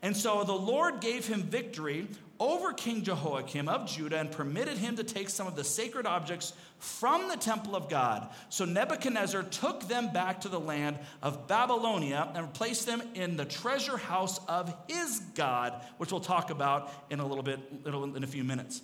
And 0.00 0.16
so 0.16 0.44
the 0.44 0.52
Lord 0.52 1.00
gave 1.00 1.26
him 1.26 1.42
victory 1.42 2.06
over 2.40 2.72
King 2.72 3.02
Jehoiakim 3.02 3.68
of 3.68 3.86
Judah 3.86 4.18
and 4.18 4.30
permitted 4.30 4.78
him 4.78 4.96
to 4.96 5.04
take 5.04 5.28
some 5.28 5.46
of 5.46 5.56
the 5.56 5.64
sacred 5.64 6.06
objects 6.06 6.52
from 6.78 7.28
the 7.28 7.36
temple 7.36 7.76
of 7.76 7.88
God. 7.88 8.28
So 8.48 8.64
Nebuchadnezzar 8.64 9.44
took 9.44 9.88
them 9.88 10.12
back 10.12 10.40
to 10.42 10.48
the 10.48 10.60
land 10.60 10.98
of 11.22 11.46
Babylonia 11.46 12.30
and 12.34 12.52
placed 12.52 12.86
them 12.86 13.02
in 13.14 13.36
the 13.36 13.44
treasure 13.44 13.96
house 13.96 14.40
of 14.46 14.74
his 14.88 15.20
God, 15.34 15.82
which 15.98 16.12
we'll 16.12 16.20
talk 16.20 16.50
about 16.50 16.92
in 17.10 17.20
a 17.20 17.26
little 17.26 17.44
bit, 17.44 17.60
in 17.86 18.24
a 18.24 18.26
few 18.26 18.44
minutes. 18.44 18.82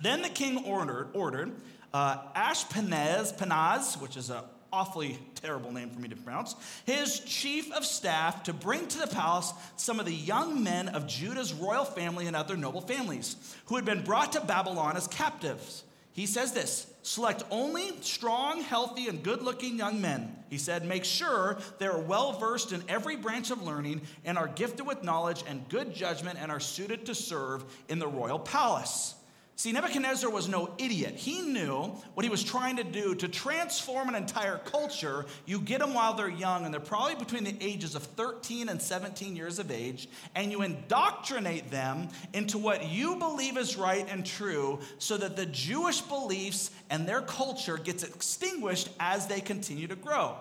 Then 0.00 0.22
the 0.22 0.28
king 0.28 0.64
ordered, 0.64 1.08
ordered 1.12 1.52
uh, 1.92 2.18
Ashpenaz, 2.34 3.36
Penaz, 3.36 4.00
which 4.00 4.16
is 4.16 4.30
a 4.30 4.44
awfully 4.72 5.18
terrible 5.34 5.72
name 5.72 5.90
for 5.90 6.00
me 6.00 6.08
to 6.08 6.16
pronounce, 6.16 6.54
his 6.84 7.20
chief 7.20 7.72
of 7.72 7.84
staff 7.84 8.42
to 8.44 8.52
bring 8.52 8.86
to 8.88 8.98
the 8.98 9.06
palace 9.06 9.52
some 9.76 10.00
of 10.00 10.06
the 10.06 10.14
young 10.14 10.62
men 10.62 10.88
of 10.88 11.06
Judah's 11.06 11.52
royal 11.52 11.84
family 11.84 12.26
and 12.26 12.36
other 12.36 12.56
noble 12.56 12.80
families 12.80 13.36
who 13.66 13.76
had 13.76 13.84
been 13.84 14.02
brought 14.02 14.32
to 14.32 14.40
Babylon 14.40 14.96
as 14.96 15.06
captives. 15.08 15.84
He 16.12 16.26
says 16.26 16.52
this 16.52 16.92
select 17.02 17.44
only 17.50 17.92
strong, 18.00 18.60
healthy, 18.60 19.08
and 19.08 19.22
good 19.22 19.40
looking 19.40 19.78
young 19.78 20.00
men. 20.00 20.34
He 20.50 20.58
said, 20.58 20.84
make 20.84 21.04
sure 21.04 21.58
they're 21.78 21.96
well 21.96 22.32
versed 22.32 22.72
in 22.72 22.82
every 22.88 23.16
branch 23.16 23.50
of 23.50 23.62
learning 23.62 24.02
and 24.24 24.36
are 24.36 24.48
gifted 24.48 24.86
with 24.86 25.04
knowledge 25.04 25.44
and 25.46 25.68
good 25.68 25.94
judgment 25.94 26.38
and 26.40 26.50
are 26.50 26.60
suited 26.60 27.06
to 27.06 27.14
serve 27.14 27.64
in 27.88 27.98
the 27.98 28.08
royal 28.08 28.38
palace. 28.38 29.14
See, 29.58 29.72
Nebuchadnezzar 29.72 30.30
was 30.30 30.48
no 30.48 30.70
idiot. 30.78 31.16
He 31.16 31.42
knew 31.42 31.92
what 32.14 32.22
he 32.22 32.30
was 32.30 32.44
trying 32.44 32.76
to 32.76 32.84
do 32.84 33.16
to 33.16 33.26
transform 33.26 34.08
an 34.08 34.14
entire 34.14 34.58
culture. 34.58 35.26
You 35.46 35.58
get 35.58 35.80
them 35.80 35.94
while 35.94 36.14
they're 36.14 36.28
young, 36.28 36.64
and 36.64 36.72
they're 36.72 36.80
probably 36.80 37.16
between 37.16 37.42
the 37.42 37.56
ages 37.60 37.96
of 37.96 38.04
13 38.04 38.68
and 38.68 38.80
17 38.80 39.34
years 39.34 39.58
of 39.58 39.72
age, 39.72 40.08
and 40.36 40.52
you 40.52 40.62
indoctrinate 40.62 41.72
them 41.72 42.08
into 42.32 42.56
what 42.56 42.86
you 42.86 43.16
believe 43.16 43.56
is 43.56 43.76
right 43.76 44.06
and 44.08 44.24
true 44.24 44.78
so 45.00 45.16
that 45.16 45.34
the 45.34 45.46
Jewish 45.46 46.02
beliefs 46.02 46.70
and 46.88 47.08
their 47.08 47.22
culture 47.22 47.78
gets 47.78 48.04
extinguished 48.04 48.90
as 49.00 49.26
they 49.26 49.40
continue 49.40 49.88
to 49.88 49.96
grow. 49.96 50.36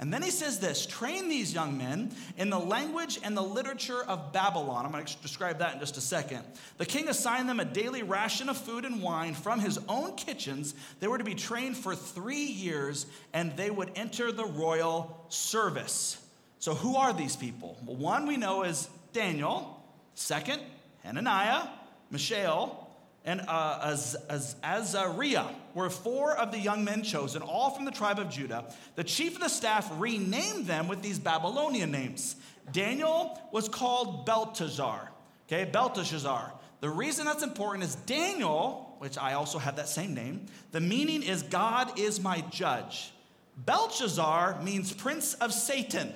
And 0.00 0.12
then 0.12 0.22
he 0.22 0.30
says 0.30 0.60
this 0.60 0.86
train 0.86 1.28
these 1.28 1.52
young 1.52 1.76
men 1.76 2.12
in 2.36 2.50
the 2.50 2.58
language 2.58 3.18
and 3.22 3.36
the 3.36 3.42
literature 3.42 4.04
of 4.04 4.32
Babylon. 4.32 4.84
I'm 4.84 4.92
going 4.92 5.04
to 5.04 5.16
describe 5.22 5.58
that 5.58 5.74
in 5.74 5.80
just 5.80 5.96
a 5.96 6.00
second. 6.00 6.44
The 6.76 6.86
king 6.86 7.08
assigned 7.08 7.48
them 7.48 7.58
a 7.58 7.64
daily 7.64 8.04
ration 8.04 8.48
of 8.48 8.56
food 8.56 8.84
and 8.84 9.02
wine 9.02 9.34
from 9.34 9.58
his 9.58 9.78
own 9.88 10.14
kitchens. 10.14 10.74
They 11.00 11.08
were 11.08 11.18
to 11.18 11.24
be 11.24 11.34
trained 11.34 11.76
for 11.76 11.96
three 11.96 12.44
years 12.44 13.06
and 13.32 13.56
they 13.56 13.70
would 13.70 13.90
enter 13.96 14.30
the 14.30 14.46
royal 14.46 15.26
service. 15.30 16.24
So, 16.60 16.74
who 16.74 16.96
are 16.96 17.12
these 17.12 17.36
people? 17.36 17.78
Well, 17.84 17.96
one 17.96 18.26
we 18.26 18.36
know 18.36 18.62
is 18.64 18.88
Daniel, 19.12 19.80
second, 20.14 20.60
Hananiah, 21.02 21.68
Mishael, 22.10 22.87
and 23.28 23.42
uh, 23.46 23.78
Az- 23.82 24.16
Az- 24.30 24.56
Azariah 24.64 25.48
were 25.74 25.90
four 25.90 26.34
of 26.34 26.50
the 26.50 26.58
young 26.58 26.82
men 26.82 27.02
chosen, 27.02 27.42
all 27.42 27.68
from 27.68 27.84
the 27.84 27.90
tribe 27.90 28.18
of 28.18 28.30
Judah. 28.30 28.64
The 28.96 29.04
chief 29.04 29.34
of 29.34 29.42
the 29.42 29.50
staff 29.50 29.86
renamed 29.98 30.66
them 30.66 30.88
with 30.88 31.02
these 31.02 31.18
Babylonian 31.18 31.90
names. 31.90 32.36
Daniel 32.72 33.38
was 33.52 33.68
called 33.68 34.24
Belteshazzar. 34.24 35.10
Okay, 35.46 35.66
Belteshazzar. 35.70 36.54
The 36.80 36.88
reason 36.88 37.26
that's 37.26 37.42
important 37.42 37.84
is 37.84 37.96
Daniel, 37.96 38.96
which 38.98 39.18
I 39.18 39.34
also 39.34 39.58
have 39.58 39.76
that 39.76 39.90
same 39.90 40.14
name, 40.14 40.46
the 40.72 40.80
meaning 40.80 41.22
is 41.22 41.42
God 41.42 41.98
is 41.98 42.20
my 42.20 42.40
judge. 42.48 43.12
Belshazzar 43.58 44.62
means 44.62 44.90
prince 44.90 45.34
of 45.34 45.52
Satan. 45.52 46.14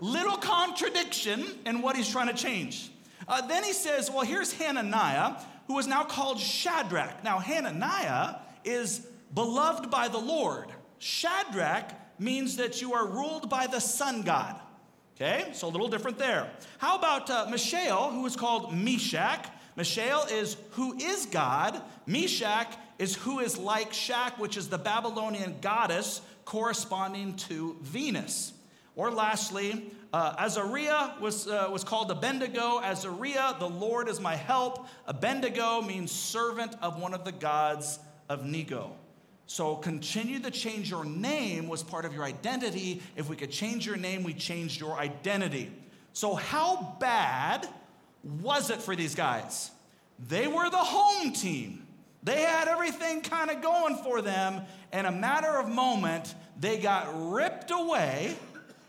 Little 0.00 0.36
contradiction 0.36 1.46
in 1.64 1.80
what 1.80 1.96
he's 1.96 2.10
trying 2.10 2.28
to 2.28 2.34
change. 2.34 2.90
Uh, 3.28 3.46
then 3.46 3.62
he 3.62 3.72
says, 3.72 4.10
well, 4.10 4.24
here's 4.24 4.52
Hananiah, 4.54 5.36
who 5.66 5.78
is 5.78 5.86
now 5.86 6.02
called 6.02 6.40
Shadrach. 6.40 7.22
Now, 7.22 7.38
Hananiah 7.38 8.36
is 8.64 9.06
beloved 9.34 9.90
by 9.90 10.08
the 10.08 10.18
Lord. 10.18 10.72
Shadrach 10.98 11.92
means 12.18 12.56
that 12.56 12.80
you 12.80 12.94
are 12.94 13.06
ruled 13.06 13.50
by 13.50 13.66
the 13.66 13.80
sun 13.80 14.22
god. 14.22 14.58
Okay, 15.14 15.50
so 15.52 15.66
a 15.66 15.70
little 15.70 15.88
different 15.88 16.16
there. 16.16 16.48
How 16.78 16.96
about 16.96 17.28
uh, 17.28 17.46
Mishael, 17.50 18.10
who 18.10 18.24
is 18.24 18.36
called 18.36 18.72
Meshach? 18.72 19.46
Mishael 19.76 20.24
is 20.30 20.56
who 20.70 20.96
is 20.96 21.26
God. 21.26 21.80
Meshach 22.06 22.72
is 22.98 23.16
who 23.16 23.40
is 23.40 23.58
like 23.58 23.92
Shak, 23.92 24.38
which 24.38 24.56
is 24.56 24.68
the 24.68 24.78
Babylonian 24.78 25.56
goddess 25.60 26.20
corresponding 26.44 27.34
to 27.34 27.76
Venus. 27.82 28.52
Or 28.94 29.10
lastly, 29.10 29.90
uh, 30.12 30.34
Azariah 30.38 31.20
was, 31.20 31.46
uh, 31.46 31.68
was 31.70 31.84
called 31.84 32.10
Abednego. 32.10 32.80
Azariah, 32.80 33.58
the 33.58 33.68
Lord 33.68 34.08
is 34.08 34.20
my 34.20 34.34
help. 34.36 34.86
Abednego 35.06 35.82
means 35.82 36.10
servant 36.10 36.74
of 36.80 37.00
one 37.00 37.12
of 37.12 37.24
the 37.24 37.32
gods 37.32 37.98
of 38.28 38.44
Nego. 38.44 38.92
So 39.46 39.76
continue 39.76 40.40
to 40.40 40.50
change 40.50 40.90
your 40.90 41.04
name 41.04 41.68
was 41.68 41.82
part 41.82 42.04
of 42.04 42.14
your 42.14 42.24
identity. 42.24 43.02
If 43.16 43.28
we 43.28 43.36
could 43.36 43.50
change 43.50 43.86
your 43.86 43.96
name, 43.96 44.22
we 44.22 44.34
changed 44.34 44.80
your 44.80 44.98
identity. 44.98 45.70
So, 46.12 46.34
how 46.34 46.96
bad 47.00 47.66
was 48.42 48.70
it 48.70 48.82
for 48.82 48.94
these 48.94 49.14
guys? 49.14 49.70
They 50.28 50.48
were 50.48 50.68
the 50.68 50.76
home 50.76 51.32
team. 51.32 51.86
They 52.22 52.42
had 52.42 52.68
everything 52.68 53.22
kind 53.22 53.50
of 53.50 53.62
going 53.62 53.96
for 53.96 54.20
them. 54.20 54.62
In 54.92 55.06
a 55.06 55.12
matter 55.12 55.56
of 55.58 55.68
moment, 55.68 56.34
they 56.58 56.78
got 56.78 57.08
ripped 57.32 57.70
away 57.70 58.36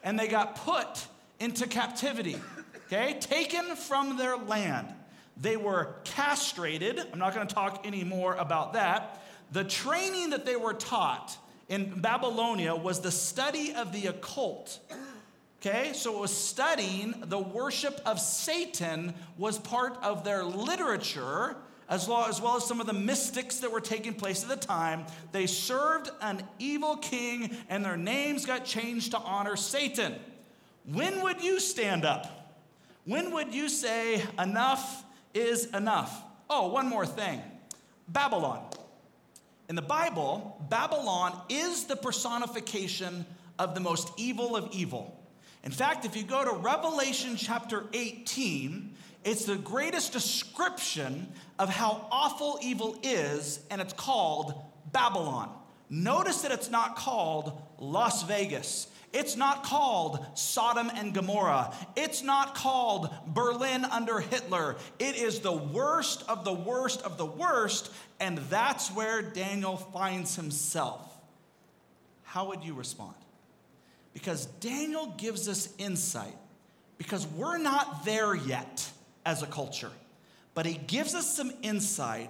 and 0.04 0.20
they 0.20 0.28
got 0.28 0.56
put 0.56 1.08
into 1.40 1.68
captivity, 1.68 2.38
okay? 2.88 3.18
Taken 3.20 3.76
from 3.76 4.18
their 4.18 4.38
land. 4.38 4.94
They 5.38 5.56
were 5.56 5.96
castrated. 6.04 7.00
I'm 7.14 7.20
not 7.20 7.34
going 7.34 7.48
to 7.48 7.54
talk 7.54 7.88
anymore 7.88 8.36
about 8.36 8.74
that. 8.74 9.22
The 9.52 9.64
training 9.64 10.32
that 10.32 10.46
they 10.46 10.56
were 10.56 10.74
taught 10.74 11.38
in 11.70 12.02
Babylonia 12.02 12.76
was 12.76 13.00
the 13.00 13.12
study 13.12 13.74
of 13.74 13.94
the 13.94 14.08
occult. 14.08 14.80
Okay, 15.62 15.92
so 15.94 16.16
it 16.16 16.20
was 16.22 16.36
studying 16.36 17.22
the 17.26 17.40
worship 17.40 18.00
of 18.06 18.20
Satan 18.20 19.14
was 19.38 19.60
part 19.60 19.98
of 20.02 20.24
their 20.24 20.44
literature, 20.46 21.58
as 21.90 22.08
well, 22.08 22.26
as 22.26 22.40
well 22.40 22.56
as 22.56 22.66
some 22.66 22.80
of 22.80 22.88
the 22.88 22.94
mystics 22.94 23.58
that 23.58 23.70
were 23.70 23.82
taking 23.82 24.14
place 24.14 24.42
at 24.42 24.50
the 24.50 24.56
time. 24.56 25.06
They 25.34 25.48
served 25.48 26.12
an 26.22 26.44
evil 26.60 26.96
king, 26.96 27.58
and 27.68 27.84
their 27.84 27.98
names 27.98 28.46
got 28.46 28.64
changed 28.64 29.12
to 29.12 29.18
honor 29.18 29.58
Satan. 29.58 30.16
When 30.92 31.22
would 31.22 31.44
you 31.44 31.60
stand 31.60 32.04
up? 32.04 32.56
When 33.06 33.32
would 33.34 33.54
you 33.54 33.70
say, 33.70 34.24
enough 34.40 35.04
is 35.34 35.66
enough? 35.68 36.24
Oh, 36.50 36.70
one 36.70 36.88
more 36.88 37.06
thing 37.06 37.42
Babylon. 38.08 38.66
In 39.68 39.76
the 39.76 39.84
Bible, 39.84 40.66
Babylon 40.68 41.40
is 41.48 41.86
the 41.86 41.96
personification 41.96 43.24
of 43.60 43.76
the 43.76 43.80
most 43.80 44.12
evil 44.18 44.56
of 44.56 44.70
evil. 44.72 45.16
In 45.64 45.72
fact, 45.72 46.06
if 46.06 46.16
you 46.16 46.24
go 46.24 46.44
to 46.44 46.54
Revelation 46.54 47.36
chapter 47.36 47.86
18, 47.94 48.96
it's 49.24 49.46
the 49.46 49.58
greatest 49.58 50.12
description 50.12 51.32
of 51.60 51.70
how 51.70 52.08
awful 52.10 52.58
evil 52.64 52.98
is, 53.04 53.60
and 53.70 53.80
it's 53.80 53.94
called 53.94 54.56
Babylon. 54.92 55.52
Notice 55.90 56.42
that 56.42 56.52
it's 56.52 56.72
not 56.72 56.96
called 56.96 57.62
Las 57.78 58.24
Vegas. 58.24 58.88
It's 59.12 59.36
not 59.36 59.64
called 59.64 60.24
Sodom 60.36 60.92
and 60.94 61.14
Gomorrah. 61.14 61.74
It's 61.96 62.22
not 62.22 62.54
called 62.54 63.10
Berlin 63.28 63.84
under 63.86 64.20
Hitler. 64.20 64.76
It 65.00 65.16
is 65.16 65.40
the 65.40 65.54
worst 65.54 66.24
of 66.30 66.44
the 66.44 66.54
worst 66.54 67.02
of 67.02 67.18
the 67.18 67.26
worst, 67.26 67.92
and 68.20 68.38
that's 68.38 68.90
where 68.90 69.22
Daniel 69.22 69.78
finds 69.78 70.36
himself. 70.36 71.18
How 72.24 72.50
would 72.50 72.64
you 72.64 72.76
respond? 72.76 73.16
Because 74.14 74.46
Daniel 74.46 75.16
gives 75.18 75.48
us 75.50 75.70
insight, 75.80 76.38
because 77.00 77.26
we're 77.26 77.58
not 77.58 78.06
there 78.06 78.36
yet 78.36 78.88
as 79.26 79.42
a 79.42 79.48
culture, 79.48 79.92
but 80.54 80.68
he 80.68 80.76
gives 80.76 81.16
us 81.16 81.36
some 81.36 81.52
insight 81.64 82.30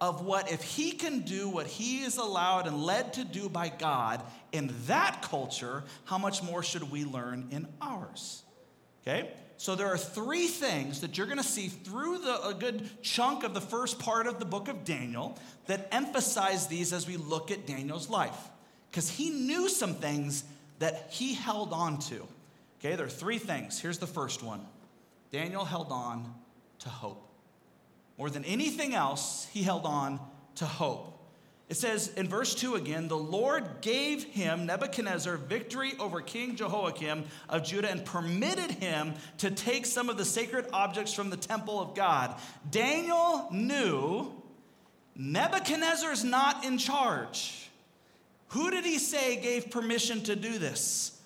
of 0.00 0.24
what 0.24 0.50
if 0.50 0.62
he 0.62 0.92
can 0.92 1.20
do 1.20 1.48
what 1.48 1.66
he 1.66 2.02
is 2.02 2.16
allowed 2.16 2.66
and 2.66 2.84
led 2.84 3.14
to 3.14 3.24
do 3.24 3.48
by 3.48 3.68
God 3.68 4.22
in 4.52 4.72
that 4.86 5.22
culture, 5.22 5.84
how 6.04 6.18
much 6.18 6.42
more 6.42 6.62
should 6.62 6.90
we 6.90 7.04
learn 7.04 7.48
in 7.50 7.66
ours? 7.80 8.42
Okay? 9.02 9.30
So 9.56 9.74
there 9.74 9.88
are 9.88 9.98
three 9.98 10.46
things 10.46 11.00
that 11.00 11.18
you're 11.18 11.26
going 11.26 11.38
to 11.38 11.44
see 11.44 11.66
through 11.66 12.18
the, 12.18 12.46
a 12.46 12.54
good 12.54 12.88
chunk 13.02 13.42
of 13.42 13.54
the 13.54 13.60
first 13.60 13.98
part 13.98 14.28
of 14.28 14.38
the 14.38 14.44
book 14.44 14.68
of 14.68 14.84
Daniel 14.84 15.36
that 15.66 15.88
emphasize 15.90 16.68
these 16.68 16.92
as 16.92 17.08
we 17.08 17.16
look 17.16 17.50
at 17.50 17.66
Daniel's 17.66 18.08
life. 18.08 18.36
Because 18.90 19.10
he 19.10 19.30
knew 19.30 19.68
some 19.68 19.94
things 19.94 20.44
that 20.78 21.08
he 21.10 21.34
held 21.34 21.72
on 21.72 21.98
to. 21.98 22.26
Okay, 22.78 22.94
there 22.94 23.06
are 23.06 23.10
three 23.10 23.38
things. 23.38 23.80
Here's 23.80 23.98
the 23.98 24.06
first 24.06 24.44
one 24.44 24.64
Daniel 25.32 25.64
held 25.64 25.90
on 25.90 26.32
to 26.80 26.88
hope. 26.88 27.27
More 28.18 28.28
than 28.28 28.44
anything 28.44 28.94
else, 28.94 29.46
he 29.52 29.62
held 29.62 29.86
on 29.86 30.20
to 30.56 30.66
hope. 30.66 31.14
It 31.68 31.76
says 31.76 32.08
in 32.16 32.28
verse 32.28 32.54
2 32.54 32.76
again, 32.76 33.08
the 33.08 33.16
Lord 33.16 33.82
gave 33.82 34.24
him, 34.24 34.66
Nebuchadnezzar, 34.66 35.36
victory 35.36 35.92
over 36.00 36.22
King 36.22 36.56
Jehoiakim 36.56 37.24
of 37.48 37.62
Judah 37.62 37.90
and 37.90 38.04
permitted 38.04 38.70
him 38.70 39.14
to 39.38 39.50
take 39.50 39.84
some 39.84 40.08
of 40.08 40.16
the 40.16 40.24
sacred 40.24 40.66
objects 40.72 41.12
from 41.12 41.28
the 41.28 41.36
temple 41.36 41.80
of 41.80 41.94
God. 41.94 42.34
Daniel 42.70 43.48
knew 43.52 44.32
Nebuchadnezzar's 45.14 46.24
not 46.24 46.64
in 46.64 46.78
charge. 46.78 47.68
Who 48.48 48.70
did 48.70 48.84
he 48.84 48.98
say 48.98 49.36
gave 49.36 49.70
permission 49.70 50.22
to 50.22 50.36
do 50.36 50.58
this? 50.58 51.20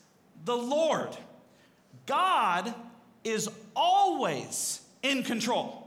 The 0.45 0.57
Lord. 0.57 1.17
God 2.07 2.75
is 3.23 3.49
always 3.77 4.81
in 5.05 5.23
control. 5.23 5.82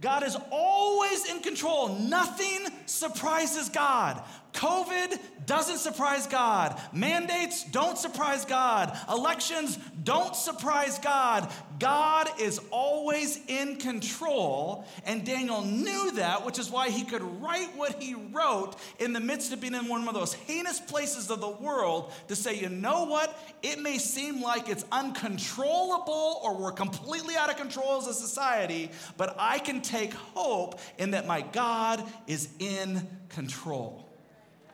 God 0.00 0.22
is 0.24 0.36
always 0.50 1.30
in 1.30 1.40
control. 1.40 1.90
Nothing 1.98 2.66
surprises 2.86 3.68
God. 3.68 4.22
COVID 4.52 5.18
doesn't 5.46 5.78
surprise 5.78 6.26
God. 6.26 6.80
Mandates 6.92 7.64
don't 7.64 7.98
surprise 7.98 8.44
God. 8.44 8.96
Elections 9.08 9.78
don't 10.04 10.36
surprise 10.36 10.98
God. 10.98 11.50
God 11.78 12.28
is 12.40 12.60
always 12.70 13.40
in 13.48 13.76
control. 13.76 14.84
And 15.04 15.24
Daniel 15.24 15.62
knew 15.62 16.12
that, 16.12 16.44
which 16.44 16.58
is 16.58 16.70
why 16.70 16.90
he 16.90 17.04
could 17.04 17.22
write 17.42 17.76
what 17.76 18.00
he 18.02 18.14
wrote 18.14 18.76
in 18.98 19.12
the 19.12 19.20
midst 19.20 19.52
of 19.52 19.60
being 19.60 19.74
in 19.74 19.88
one 19.88 20.06
of 20.06 20.14
those 20.14 20.34
heinous 20.34 20.78
places 20.78 21.30
of 21.30 21.40
the 21.40 21.48
world 21.48 22.12
to 22.28 22.36
say, 22.36 22.58
you 22.58 22.68
know 22.68 23.04
what? 23.04 23.36
It 23.62 23.80
may 23.80 23.98
seem 23.98 24.42
like 24.42 24.68
it's 24.68 24.84
uncontrollable 24.92 26.40
or 26.42 26.56
we're 26.56 26.72
completely 26.72 27.36
out 27.36 27.50
of 27.50 27.56
control 27.56 27.98
as 27.98 28.06
a 28.06 28.14
society, 28.14 28.90
but 29.16 29.34
I 29.38 29.58
can 29.58 29.80
take 29.80 30.12
hope 30.12 30.78
in 30.98 31.12
that 31.12 31.26
my 31.26 31.40
God 31.40 32.04
is 32.26 32.48
in 32.58 33.08
control. 33.30 34.09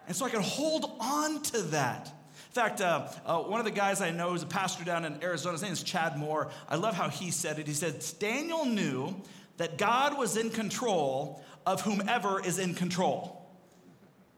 And 0.07 0.15
so 0.15 0.25
I 0.25 0.31
can 0.31 0.43
hold 0.43 0.97
on 1.01 1.43
to 1.43 1.63
that. 1.63 2.07
In 2.07 2.53
fact, 2.53 2.81
uh, 2.81 3.09
uh, 3.27 3.39
one 3.41 3.61
of 3.61 3.67
the 3.67 3.73
guys 3.73 4.01
I 4.01 4.11
know 4.11 4.35
is 4.35 4.43
a 4.43 4.47
pastor 4.47 4.85
down 4.85 5.05
in 5.05 5.23
Arizona. 5.23 5.53
His 5.53 5.63
name 5.63 5.73
is 5.73 5.83
Chad 5.83 6.17
Moore. 6.17 6.51
I 6.69 6.77
love 6.77 6.95
how 6.95 7.09
he 7.09 7.31
said 7.31 7.59
it. 7.59 7.67
He 7.67 7.75
said, 7.75 8.05
Daniel 8.19 8.65
knew 8.65 9.15
that 9.59 9.77
God 9.79 10.17
was 10.17 10.37
in 10.37 10.51
control 10.51 11.45
of 11.67 11.83
whomever 11.83 12.43
is 12.43 12.59
in 12.59 12.75
control. 12.75 13.47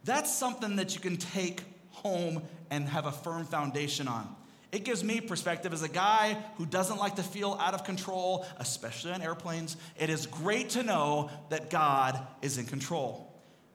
That's 0.04 0.35
something 0.35 0.76
that 0.76 0.94
you 0.94 1.00
can 1.00 1.16
take 1.16 1.62
home 1.90 2.42
and 2.70 2.88
have 2.88 3.07
a 3.07 3.12
firm 3.12 3.44
foundation 3.44 4.09
on. 4.09 4.35
It 4.70 4.85
gives 4.85 5.02
me 5.02 5.20
perspective 5.20 5.72
as 5.72 5.83
a 5.83 5.88
guy 5.88 6.37
who 6.57 6.66
doesn't 6.66 6.98
like 6.98 7.16
to 7.16 7.22
feel 7.22 7.57
out 7.61 7.74
of 7.74 7.85
control, 7.85 8.46
especially 8.59 9.12
on 9.12 9.22
airplanes. 9.22 9.76
It 9.98 10.11
is 10.11 10.26
great 10.26 10.70
to 10.70 10.83
know 10.83 11.31
that 11.48 11.70
God 11.70 12.20
is 12.42 12.59
in 12.59 12.66
control. 12.66 13.33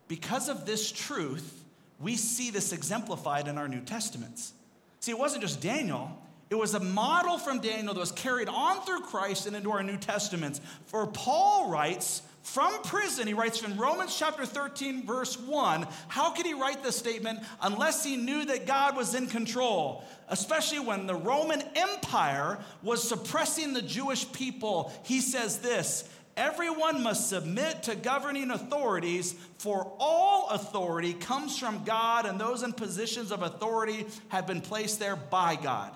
Because 0.08 0.50
of 0.50 0.66
this 0.66 0.92
truth, 0.92 1.63
we 2.04 2.16
see 2.16 2.52
this 2.52 2.74
exemplified 2.74 3.48
in 3.48 3.58
our 3.58 3.68
New 3.68 3.82
Testaments. 3.82 4.54
See, 5.00 5.12
it 5.12 5.18
wasn't 5.18 5.42
just 5.42 5.62
Daniel, 5.62 6.18
it 6.50 6.56
was 6.56 6.76
a 6.76 6.80
model 6.80 7.40
from 7.40 7.62
Daniel 7.62 7.96
that 7.96 8.00
was 8.00 8.12
carried 8.12 8.48
on 8.48 8.82
through 8.82 9.02
Christ 9.02 9.48
and 9.48 9.56
into 9.56 9.72
our 9.72 9.82
New 9.82 9.98
Testaments. 9.98 10.62
For 10.86 11.08
Paul 11.08 11.70
writes 11.70 12.22
from 12.44 12.84
prison, 12.84 13.26
he 13.26 13.34
writes 13.34 13.58
from 13.58 13.78
Romans 13.78 14.16
chapter 14.16 14.46
13, 14.46 15.06
verse 15.06 15.40
1. 15.40 15.88
How 16.10 16.32
could 16.32 16.46
he 16.46 16.54
write 16.54 16.84
this 16.84 16.98
statement 16.98 17.40
unless 17.62 18.04
he 18.04 18.18
knew 18.18 18.46
that 18.46 18.68
God 18.68 18.98
was 18.98 19.16
in 19.16 19.28
control? 19.28 20.04
Especially 20.28 20.80
when 20.80 21.08
the 21.08 21.16
Roman 21.16 21.64
Empire 21.74 22.60
was 22.84 23.02
suppressing 23.02 23.74
the 23.74 23.82
Jewish 23.82 24.30
people. 24.34 24.92
He 25.04 25.22
says 25.22 25.60
this 25.60 26.08
Everyone 26.36 27.04
must 27.04 27.30
submit 27.30 27.84
to 27.84 27.96
governing 27.96 28.50
authorities, 28.50 29.36
for 29.60 29.92
all 30.00 30.50
authority 30.50 31.14
comes 31.14 31.60
from 31.60 31.84
God, 31.84 32.26
and 32.26 32.40
those 32.40 32.64
in 32.64 32.74
positions 32.74 33.32
of 33.32 33.44
authority 33.44 34.08
have 34.30 34.48
been 34.48 34.62
placed 34.62 35.00
there 35.00 35.16
by 35.16 35.56
God. 35.56 35.96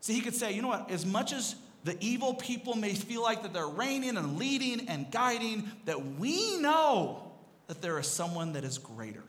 So 0.00 0.12
he 0.12 0.20
could 0.20 0.34
say, 0.34 0.52
you 0.52 0.60
know 0.60 0.68
what, 0.68 0.90
as 0.90 1.06
much 1.06 1.32
as 1.32 1.56
the 1.84 1.96
evil 2.00 2.34
people 2.34 2.74
may 2.74 2.92
feel 2.94 3.22
like 3.22 3.42
that 3.42 3.54
they're 3.54 3.66
reigning 3.66 4.16
and 4.16 4.38
leading 4.38 4.88
and 4.88 5.10
guiding, 5.10 5.70
that 5.86 6.04
we 6.04 6.58
know 6.58 7.32
that 7.68 7.80
there 7.80 7.98
is 7.98 8.06
someone 8.06 8.52
that 8.52 8.64
is 8.64 8.76
greater, 8.76 9.22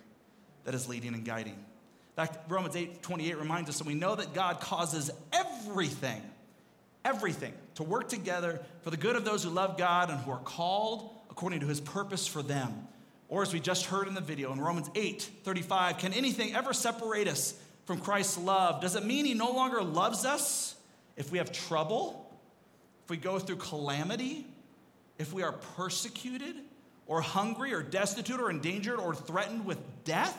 that 0.65 0.75
is 0.75 0.89
leading 0.89 1.13
and 1.13 1.23
guiding. 1.23 1.53
In 1.53 2.25
fact, 2.25 2.49
Romans 2.49 2.75
8 2.75 3.01
28 3.01 3.37
reminds 3.37 3.69
us 3.69 3.77
that 3.77 3.87
we 3.87 3.93
know 3.93 4.15
that 4.15 4.33
God 4.33 4.59
causes 4.59 5.09
everything 5.31 6.21
everything 7.07 7.53
to 7.75 7.83
work 7.83 8.09
together 8.09 8.59
for 8.81 8.89
the 8.89 8.97
good 8.97 9.15
of 9.15 9.23
those 9.23 9.43
who 9.43 9.49
love 9.49 9.77
God 9.77 10.09
and 10.09 10.19
who 10.19 10.31
are 10.31 10.39
called 10.39 11.09
according 11.29 11.61
to 11.61 11.67
his 11.67 11.79
purpose 11.79 12.27
for 12.27 12.41
them. 12.41 12.87
Or 13.29 13.41
as 13.41 13.53
we 13.53 13.59
just 13.59 13.85
heard 13.85 14.07
in 14.07 14.13
the 14.13 14.21
video 14.21 14.51
in 14.51 14.59
Romans 14.59 14.89
8 14.93 15.29
35, 15.43 15.97
can 15.97 16.13
anything 16.13 16.55
ever 16.55 16.73
separate 16.73 17.27
us 17.27 17.53
from 17.85 17.99
Christ's 17.99 18.37
love? 18.37 18.81
Does 18.81 18.95
it 18.95 19.05
mean 19.05 19.25
he 19.25 19.33
no 19.33 19.51
longer 19.51 19.81
loves 19.81 20.25
us 20.25 20.75
if 21.15 21.31
we 21.31 21.37
have 21.37 21.51
trouble, 21.51 22.29
if 23.03 23.09
we 23.09 23.17
go 23.17 23.39
through 23.39 23.57
calamity, 23.57 24.45
if 25.17 25.33
we 25.33 25.43
are 25.43 25.53
persecuted, 25.75 26.55
or 27.05 27.21
hungry, 27.21 27.73
or 27.73 27.81
destitute, 27.81 28.39
or 28.39 28.49
endangered, 28.49 28.99
or 28.99 29.15
threatened 29.15 29.65
with 29.65 29.79
death? 30.03 30.37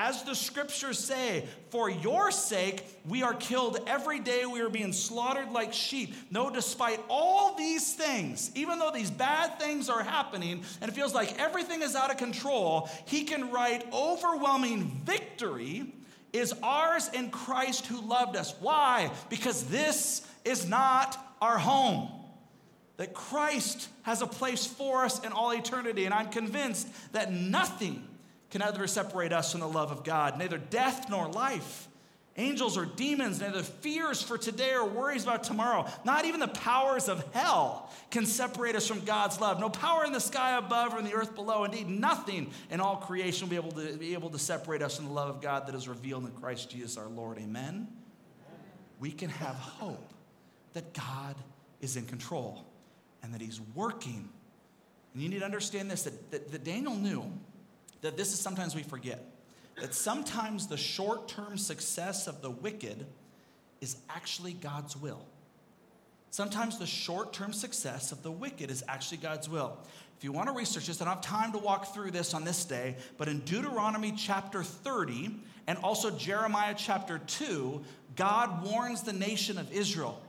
As 0.00 0.22
the 0.22 0.36
scriptures 0.36 0.96
say, 0.96 1.44
for 1.70 1.90
your 1.90 2.30
sake 2.30 2.84
we 3.04 3.24
are 3.24 3.34
killed 3.34 3.80
every 3.88 4.20
day, 4.20 4.46
we 4.46 4.60
are 4.60 4.68
being 4.68 4.92
slaughtered 4.92 5.50
like 5.50 5.72
sheep. 5.72 6.14
No, 6.30 6.50
despite 6.50 7.00
all 7.08 7.56
these 7.56 7.94
things, 7.94 8.52
even 8.54 8.78
though 8.78 8.92
these 8.92 9.10
bad 9.10 9.58
things 9.58 9.88
are 9.88 10.04
happening 10.04 10.62
and 10.80 10.88
it 10.88 10.94
feels 10.94 11.14
like 11.14 11.36
everything 11.40 11.82
is 11.82 11.96
out 11.96 12.12
of 12.12 12.16
control, 12.16 12.88
he 13.06 13.24
can 13.24 13.50
write 13.50 13.92
overwhelming 13.92 15.02
victory 15.04 15.92
is 16.32 16.54
ours 16.62 17.10
in 17.12 17.30
Christ 17.30 17.86
who 17.86 18.00
loved 18.00 18.36
us. 18.36 18.54
Why? 18.60 19.10
Because 19.28 19.64
this 19.64 20.24
is 20.44 20.68
not 20.68 21.18
our 21.42 21.58
home 21.58 22.08
that 22.98 23.14
Christ 23.14 23.88
has 24.02 24.22
a 24.22 24.28
place 24.28 24.64
for 24.64 25.04
us 25.04 25.24
in 25.24 25.32
all 25.32 25.52
eternity. 25.52 26.04
And 26.04 26.14
I'm 26.14 26.28
convinced 26.28 26.86
that 27.12 27.32
nothing 27.32 28.07
can 28.50 28.62
ever 28.62 28.86
separate 28.86 29.32
us 29.32 29.52
from 29.52 29.60
the 29.60 29.68
love 29.68 29.90
of 29.90 30.04
God. 30.04 30.38
Neither 30.38 30.58
death 30.58 31.10
nor 31.10 31.28
life, 31.28 31.88
angels 32.36 32.78
or 32.78 32.86
demons, 32.86 33.40
neither 33.40 33.62
fears 33.62 34.22
for 34.22 34.38
today 34.38 34.72
or 34.72 34.86
worries 34.86 35.24
about 35.24 35.44
tomorrow, 35.44 35.86
not 36.04 36.24
even 36.24 36.40
the 36.40 36.48
powers 36.48 37.08
of 37.08 37.22
hell 37.34 37.92
can 38.10 38.24
separate 38.24 38.76
us 38.76 38.86
from 38.86 39.04
God's 39.04 39.40
love. 39.40 39.60
No 39.60 39.68
power 39.68 40.04
in 40.04 40.12
the 40.12 40.20
sky 40.20 40.56
above 40.56 40.94
or 40.94 40.98
in 40.98 41.04
the 41.04 41.14
earth 41.14 41.34
below. 41.34 41.64
Indeed, 41.64 41.88
nothing 41.88 42.50
in 42.70 42.80
all 42.80 42.96
creation 42.96 43.48
will 43.48 43.50
be 43.50 43.56
able 43.56 43.72
to, 43.72 43.98
be 43.98 44.14
able 44.14 44.30
to 44.30 44.38
separate 44.38 44.82
us 44.82 44.96
from 44.96 45.06
the 45.06 45.12
love 45.12 45.28
of 45.28 45.42
God 45.42 45.66
that 45.66 45.74
is 45.74 45.88
revealed 45.88 46.24
in 46.24 46.30
Christ 46.32 46.70
Jesus 46.70 46.96
our 46.96 47.08
Lord. 47.08 47.38
Amen? 47.38 47.88
We 49.00 49.10
can 49.10 49.28
have 49.28 49.56
hope 49.56 50.12
that 50.72 50.94
God 50.94 51.36
is 51.80 51.96
in 51.96 52.06
control 52.06 52.64
and 53.22 53.34
that 53.34 53.40
He's 53.40 53.60
working. 53.74 54.28
And 55.12 55.22
you 55.22 55.28
need 55.28 55.40
to 55.40 55.44
understand 55.44 55.90
this 55.90 56.04
that, 56.04 56.30
that, 56.30 56.52
that 56.52 56.64
Daniel 56.64 56.94
knew 56.94 57.30
that 58.00 58.16
this 58.16 58.32
is 58.32 58.40
sometimes 58.40 58.74
we 58.74 58.82
forget 58.82 59.24
that 59.80 59.94
sometimes 59.94 60.66
the 60.66 60.76
short 60.76 61.28
term 61.28 61.56
success 61.56 62.26
of 62.26 62.42
the 62.42 62.50
wicked 62.50 63.06
is 63.80 63.96
actually 64.08 64.52
God's 64.52 64.96
will. 64.96 65.24
Sometimes 66.30 66.78
the 66.78 66.86
short 66.86 67.32
term 67.32 67.52
success 67.52 68.12
of 68.12 68.22
the 68.22 68.30
wicked 68.30 68.70
is 68.70 68.84
actually 68.88 69.18
God's 69.18 69.48
will. 69.48 69.78
If 70.16 70.24
you 70.24 70.32
want 70.32 70.48
to 70.48 70.54
research 70.54 70.88
this, 70.88 71.00
I 71.00 71.04
don't 71.04 71.14
have 71.14 71.22
time 71.22 71.52
to 71.52 71.58
walk 71.58 71.94
through 71.94 72.10
this 72.10 72.34
on 72.34 72.44
this 72.44 72.64
day, 72.64 72.96
but 73.18 73.28
in 73.28 73.40
Deuteronomy 73.40 74.12
chapter 74.16 74.64
30 74.64 75.30
and 75.68 75.78
also 75.78 76.10
Jeremiah 76.10 76.74
chapter 76.76 77.18
2, 77.18 77.84
God 78.16 78.64
warns 78.64 79.02
the 79.02 79.12
nation 79.12 79.58
of 79.58 79.72
Israel 79.72 80.20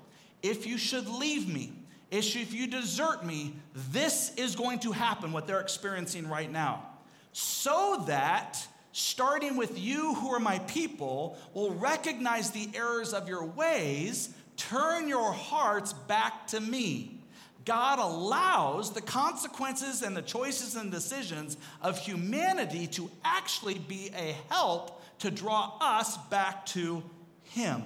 if 0.41 0.67
you 0.67 0.77
should 0.77 1.07
leave 1.07 1.51
me, 1.51 1.73
if 2.11 2.53
you 2.53 2.67
desert 2.67 3.25
me, 3.25 3.55
this 3.91 4.33
is 4.35 4.55
going 4.55 4.79
to 4.79 4.91
happen, 4.91 5.31
what 5.31 5.47
they're 5.47 5.59
experiencing 5.59 6.29
right 6.29 6.49
now. 6.49 6.85
So 7.33 8.03
that, 8.07 8.65
starting 8.91 9.55
with 9.55 9.79
you 9.79 10.15
who 10.15 10.31
are 10.33 10.39
my 10.39 10.59
people, 10.59 11.37
will 11.53 11.73
recognize 11.73 12.51
the 12.51 12.69
errors 12.73 13.13
of 13.13 13.29
your 13.29 13.45
ways, 13.45 14.29
turn 14.57 15.07
your 15.07 15.31
hearts 15.31 15.93
back 15.93 16.47
to 16.47 16.59
me. 16.59 17.19
God 17.65 17.99
allows 17.99 18.93
the 18.93 19.01
consequences 19.01 20.01
and 20.01 20.15
the 20.17 20.21
choices 20.21 20.75
and 20.75 20.91
decisions 20.91 21.57
of 21.81 21.99
humanity 21.99 22.87
to 22.87 23.11
actually 23.23 23.77
be 23.77 24.09
a 24.15 24.35
help 24.49 25.03
to 25.19 25.29
draw 25.29 25.77
us 25.79 26.17
back 26.29 26.65
to 26.67 27.03
Him. 27.43 27.83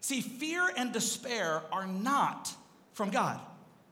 See, 0.00 0.20
fear 0.20 0.68
and 0.76 0.92
despair 0.92 1.62
are 1.70 1.86
not 1.86 2.52
from 2.92 3.10
God. 3.10 3.40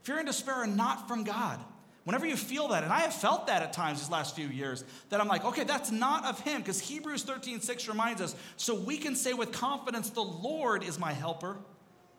Fear 0.02 0.18
and 0.18 0.26
despair 0.26 0.56
are 0.56 0.66
not 0.66 1.06
from 1.06 1.24
God. 1.24 1.60
Whenever 2.04 2.26
you 2.26 2.36
feel 2.36 2.68
that, 2.68 2.82
and 2.82 2.92
I 2.92 3.00
have 3.00 3.14
felt 3.14 3.46
that 3.46 3.62
at 3.62 3.72
times 3.72 4.00
these 4.00 4.10
last 4.10 4.34
few 4.34 4.48
years, 4.48 4.84
that 5.10 5.20
I'm 5.20 5.28
like, 5.28 5.44
okay, 5.44 5.62
that's 5.62 5.92
not 5.92 6.24
of 6.24 6.40
him, 6.40 6.60
because 6.60 6.80
Hebrews 6.80 7.22
13, 7.22 7.60
6 7.60 7.88
reminds 7.88 8.20
us, 8.20 8.34
so 8.56 8.74
we 8.74 8.98
can 8.98 9.14
say 9.14 9.34
with 9.34 9.52
confidence, 9.52 10.10
the 10.10 10.20
Lord 10.20 10.82
is 10.82 10.98
my 10.98 11.12
helper, 11.12 11.56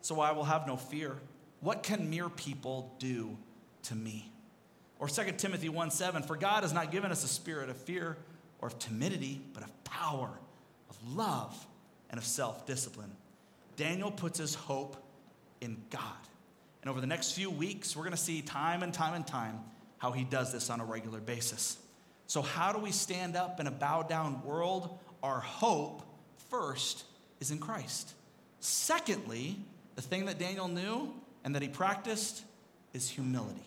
so 0.00 0.20
I 0.20 0.32
will 0.32 0.44
have 0.44 0.66
no 0.66 0.76
fear. 0.76 1.16
What 1.60 1.82
can 1.82 2.08
mere 2.08 2.30
people 2.30 2.94
do 2.98 3.36
to 3.84 3.94
me? 3.94 4.32
Or 4.98 5.08
2 5.08 5.32
Timothy 5.36 5.68
1 5.68 5.90
7, 5.90 6.22
for 6.22 6.36
God 6.36 6.62
has 6.62 6.72
not 6.72 6.90
given 6.90 7.10
us 7.10 7.22
a 7.24 7.28
spirit 7.28 7.68
of 7.68 7.76
fear 7.76 8.16
or 8.60 8.68
of 8.68 8.78
timidity, 8.78 9.42
but 9.52 9.62
of 9.62 9.84
power, 9.84 10.30
of 10.88 10.96
love, 11.14 11.66
and 12.08 12.16
of 12.16 12.24
self 12.24 12.64
discipline. 12.64 13.10
Daniel 13.76 14.10
puts 14.10 14.38
his 14.38 14.54
hope 14.54 14.96
in 15.60 15.76
God. 15.90 16.00
And 16.80 16.90
over 16.90 17.00
the 17.00 17.06
next 17.06 17.32
few 17.32 17.50
weeks, 17.50 17.96
we're 17.96 18.04
to 18.12 18.16
see 18.16 18.40
time 18.40 18.82
and 18.82 18.92
time 18.92 19.14
and 19.14 19.26
time 19.26 19.60
how 20.04 20.12
he 20.12 20.22
does 20.22 20.52
this 20.52 20.68
on 20.68 20.80
a 20.80 20.84
regular 20.84 21.18
basis. 21.18 21.78
So, 22.26 22.42
how 22.42 22.74
do 22.74 22.78
we 22.78 22.90
stand 22.90 23.36
up 23.36 23.58
in 23.58 23.66
a 23.66 23.70
bow 23.70 24.02
down 24.02 24.42
world? 24.44 24.98
Our 25.22 25.40
hope, 25.40 26.02
first, 26.50 27.04
is 27.40 27.50
in 27.50 27.58
Christ. 27.58 28.12
Secondly, 28.60 29.56
the 29.94 30.02
thing 30.02 30.26
that 30.26 30.38
Daniel 30.38 30.68
knew 30.68 31.14
and 31.42 31.54
that 31.54 31.62
he 31.62 31.68
practiced 31.68 32.44
is 32.92 33.08
humility. 33.08 33.64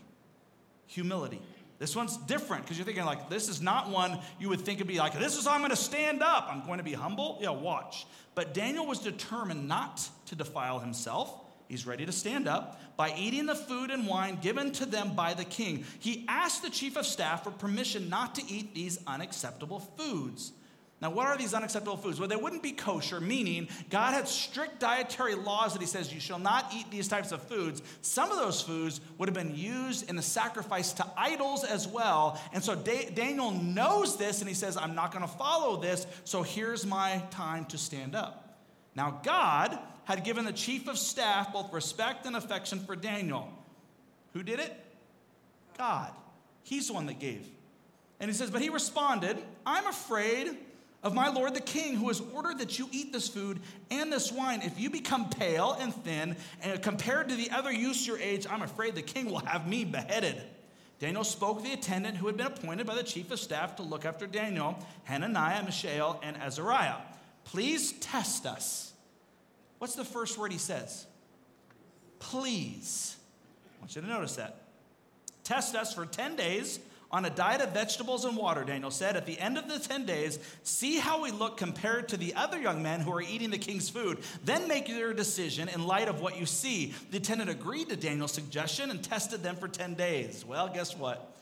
Humility. 0.85 1.41
This 1.79 1.95
one's 1.95 2.17
different 2.17 2.65
because 2.65 2.77
you're 2.77 2.85
thinking, 2.85 3.05
like, 3.05 3.31
this 3.31 3.49
is 3.49 3.59
not 3.59 3.89
one 3.89 4.19
you 4.39 4.49
would 4.49 4.61
think 4.61 4.77
would 4.77 4.87
be 4.87 4.99
like, 4.99 5.17
this 5.17 5.39
is 5.39 5.47
how 5.47 5.53
I'm 5.53 5.61
going 5.61 5.71
to 5.71 5.75
stand 5.75 6.21
up. 6.21 6.49
I'm 6.51 6.67
going 6.67 6.77
to 6.77 6.83
be 6.83 6.93
humble. 6.93 7.39
Yeah, 7.41 7.49
watch. 7.49 8.05
But 8.35 8.53
Daniel 8.53 8.85
was 8.85 8.99
determined 8.99 9.67
not 9.67 10.07
to 10.27 10.35
defile 10.35 10.77
himself. 10.77 11.33
He's 11.67 11.85
ready 11.85 12.05
to 12.05 12.11
stand 12.11 12.47
up 12.47 12.79
by 12.95 13.13
eating 13.17 13.45
the 13.45 13.55
food 13.55 13.91
and 13.91 14.07
wine 14.07 14.39
given 14.41 14.71
to 14.73 14.85
them 14.85 15.15
by 15.15 15.33
the 15.33 15.43
king. 15.43 15.85
He 15.99 16.25
asked 16.27 16.63
the 16.63 16.69
chief 16.69 16.95
of 16.95 17.05
staff 17.05 17.43
for 17.43 17.51
permission 17.51 18.09
not 18.09 18.35
to 18.35 18.43
eat 18.47 18.73
these 18.73 18.99
unacceptable 19.05 19.79
foods. 19.79 20.53
Now, 20.99 21.11
what 21.11 21.27
are 21.27 21.37
these 21.37 21.53
unacceptable 21.53 21.97
foods? 21.97 22.19
Well, 22.19 22.27
they 22.27 22.35
wouldn't 22.35 22.63
be 22.63 22.71
kosher, 22.71 23.19
meaning 23.19 23.67
God 23.91 24.15
had 24.15 24.27
strict 24.27 24.79
dietary 24.79 25.35
laws 25.35 25.73
that 25.73 25.79
He 25.79 25.85
says 25.85 26.11
you 26.11 26.19
shall 26.19 26.39
not 26.39 26.73
eat 26.73 26.89
these 26.89 27.07
types 27.07 27.31
of 27.31 27.43
foods. 27.43 27.83
Some 28.01 28.31
of 28.31 28.37
those 28.37 28.63
foods 28.63 28.99
would 29.19 29.29
have 29.29 29.35
been 29.35 29.55
used 29.55 30.09
in 30.09 30.15
the 30.15 30.23
sacrifice 30.23 30.93
to 30.93 31.05
idols 31.15 31.63
as 31.63 31.87
well. 31.87 32.41
And 32.51 32.63
so 32.63 32.73
da- 32.73 33.11
Daniel 33.11 33.51
knows 33.51 34.17
this 34.17 34.39
and 34.39 34.49
he 34.49 34.55
says, 34.55 34.75
I'm 34.75 34.95
not 34.95 35.11
going 35.11 35.21
to 35.21 35.31
follow 35.31 35.79
this, 35.79 36.07
so 36.23 36.41
here's 36.41 36.83
my 36.83 37.21
time 37.29 37.65
to 37.65 37.77
stand 37.77 38.15
up. 38.15 38.57
Now, 38.95 39.19
God 39.23 39.77
had 40.07 40.23
given 40.23 40.45
the 40.45 40.53
chief 40.53 40.87
of 40.87 40.97
staff 40.97 41.51
both 41.51 41.73
respect 41.73 42.25
and 42.25 42.37
affection 42.37 42.79
for 42.79 42.95
Daniel. 42.95 43.49
Who 44.31 44.41
did 44.41 44.61
it? 44.61 44.73
God. 45.77 46.11
He's 46.63 46.87
the 46.87 46.93
one 46.93 47.07
that 47.07 47.19
gave. 47.19 47.45
And 48.21 48.31
he 48.31 48.35
says, 48.35 48.49
But 48.49 48.61
he 48.61 48.69
responded, 48.69 49.37
I'm 49.65 49.85
afraid 49.85 50.55
of 51.03 51.13
my 51.13 51.27
lord 51.27 51.53
the 51.53 51.59
king, 51.59 51.95
who 51.95 52.07
has 52.07 52.21
ordered 52.33 52.59
that 52.59 52.79
you 52.79 52.87
eat 52.93 53.11
this 53.11 53.27
food 53.27 53.59
and 53.91 54.11
this 54.11 54.31
wine. 54.31 54.61
If 54.61 54.79
you 54.79 54.89
become 54.89 55.29
pale 55.29 55.75
and 55.77 55.93
thin, 55.93 56.37
and 56.61 56.81
compared 56.81 57.27
to 57.27 57.35
the 57.35 57.51
other 57.51 57.71
youths 57.71 58.07
your 58.07 58.17
age, 58.17 58.47
I'm 58.49 58.61
afraid 58.61 58.95
the 58.95 59.01
king 59.01 59.25
will 59.25 59.39
have 59.39 59.67
me 59.67 59.83
beheaded. 59.83 60.41
Daniel 60.99 61.25
spoke 61.25 61.57
to 61.57 61.63
the 61.65 61.73
attendant 61.73 62.15
who 62.15 62.27
had 62.27 62.37
been 62.37 62.47
appointed 62.47 62.87
by 62.87 62.95
the 62.95 63.03
chief 63.03 63.29
of 63.29 63.41
staff 63.41 63.75
to 63.75 63.83
look 63.83 64.05
after 64.05 64.25
Daniel, 64.25 64.79
Hananiah, 65.03 65.65
Mishael, 65.65 66.21
and 66.23 66.37
Azariah. 66.37 66.95
Please 67.43 67.91
test 67.99 68.45
us. 68.45 68.93
What's 69.79 69.95
the 69.95 70.05
first 70.05 70.37
word 70.37 70.51
he 70.51 70.57
says? 70.57 71.05
Please. 72.19 73.15
I 73.77 73.81
want 73.81 73.95
you 73.95 74.01
to 74.01 74.07
notice 74.07 74.35
that. 74.35 74.61
Test 75.43 75.75
us 75.75 75.93
for 75.93 76.05
10 76.05 76.35
days 76.35 76.79
on 77.09 77.23
a 77.23 77.29
diet 77.29 77.61
of 77.61 77.71
vegetables 77.71 78.25
and 78.25 78.35
water, 78.35 78.63
Daniel 78.63 78.91
said. 78.91 79.15
At 79.15 79.25
the 79.25 79.39
end 79.39 79.57
of 79.57 79.69
the 79.69 79.79
10 79.79 80.05
days, 80.05 80.39
see 80.63 80.97
how 80.97 81.21
we 81.21 81.31
look 81.31 81.57
compared 81.57 82.09
to 82.09 82.17
the 82.17 82.35
other 82.35 82.59
young 82.59 82.83
men 82.83 82.99
who 82.99 83.13
are 83.13 83.21
eating 83.21 83.49
the 83.49 83.57
king's 83.57 83.89
food. 83.89 84.17
Then 84.43 84.67
make 84.67 84.89
your 84.89 85.13
decision 85.13 85.69
in 85.69 85.87
light 85.87 86.09
of 86.09 86.21
what 86.21 86.37
you 86.37 86.45
see. 86.45 86.93
The 87.11 87.17
attendant 87.17 87.49
agreed 87.49 87.89
to 87.89 87.95
Daniel's 87.95 88.33
suggestion 88.33 88.89
and 88.89 89.01
tested 89.01 89.41
them 89.41 89.55
for 89.55 89.67
10 89.67 89.93
days. 89.93 90.43
Well, 90.45 90.67
guess 90.67 90.97
what? 90.97 91.36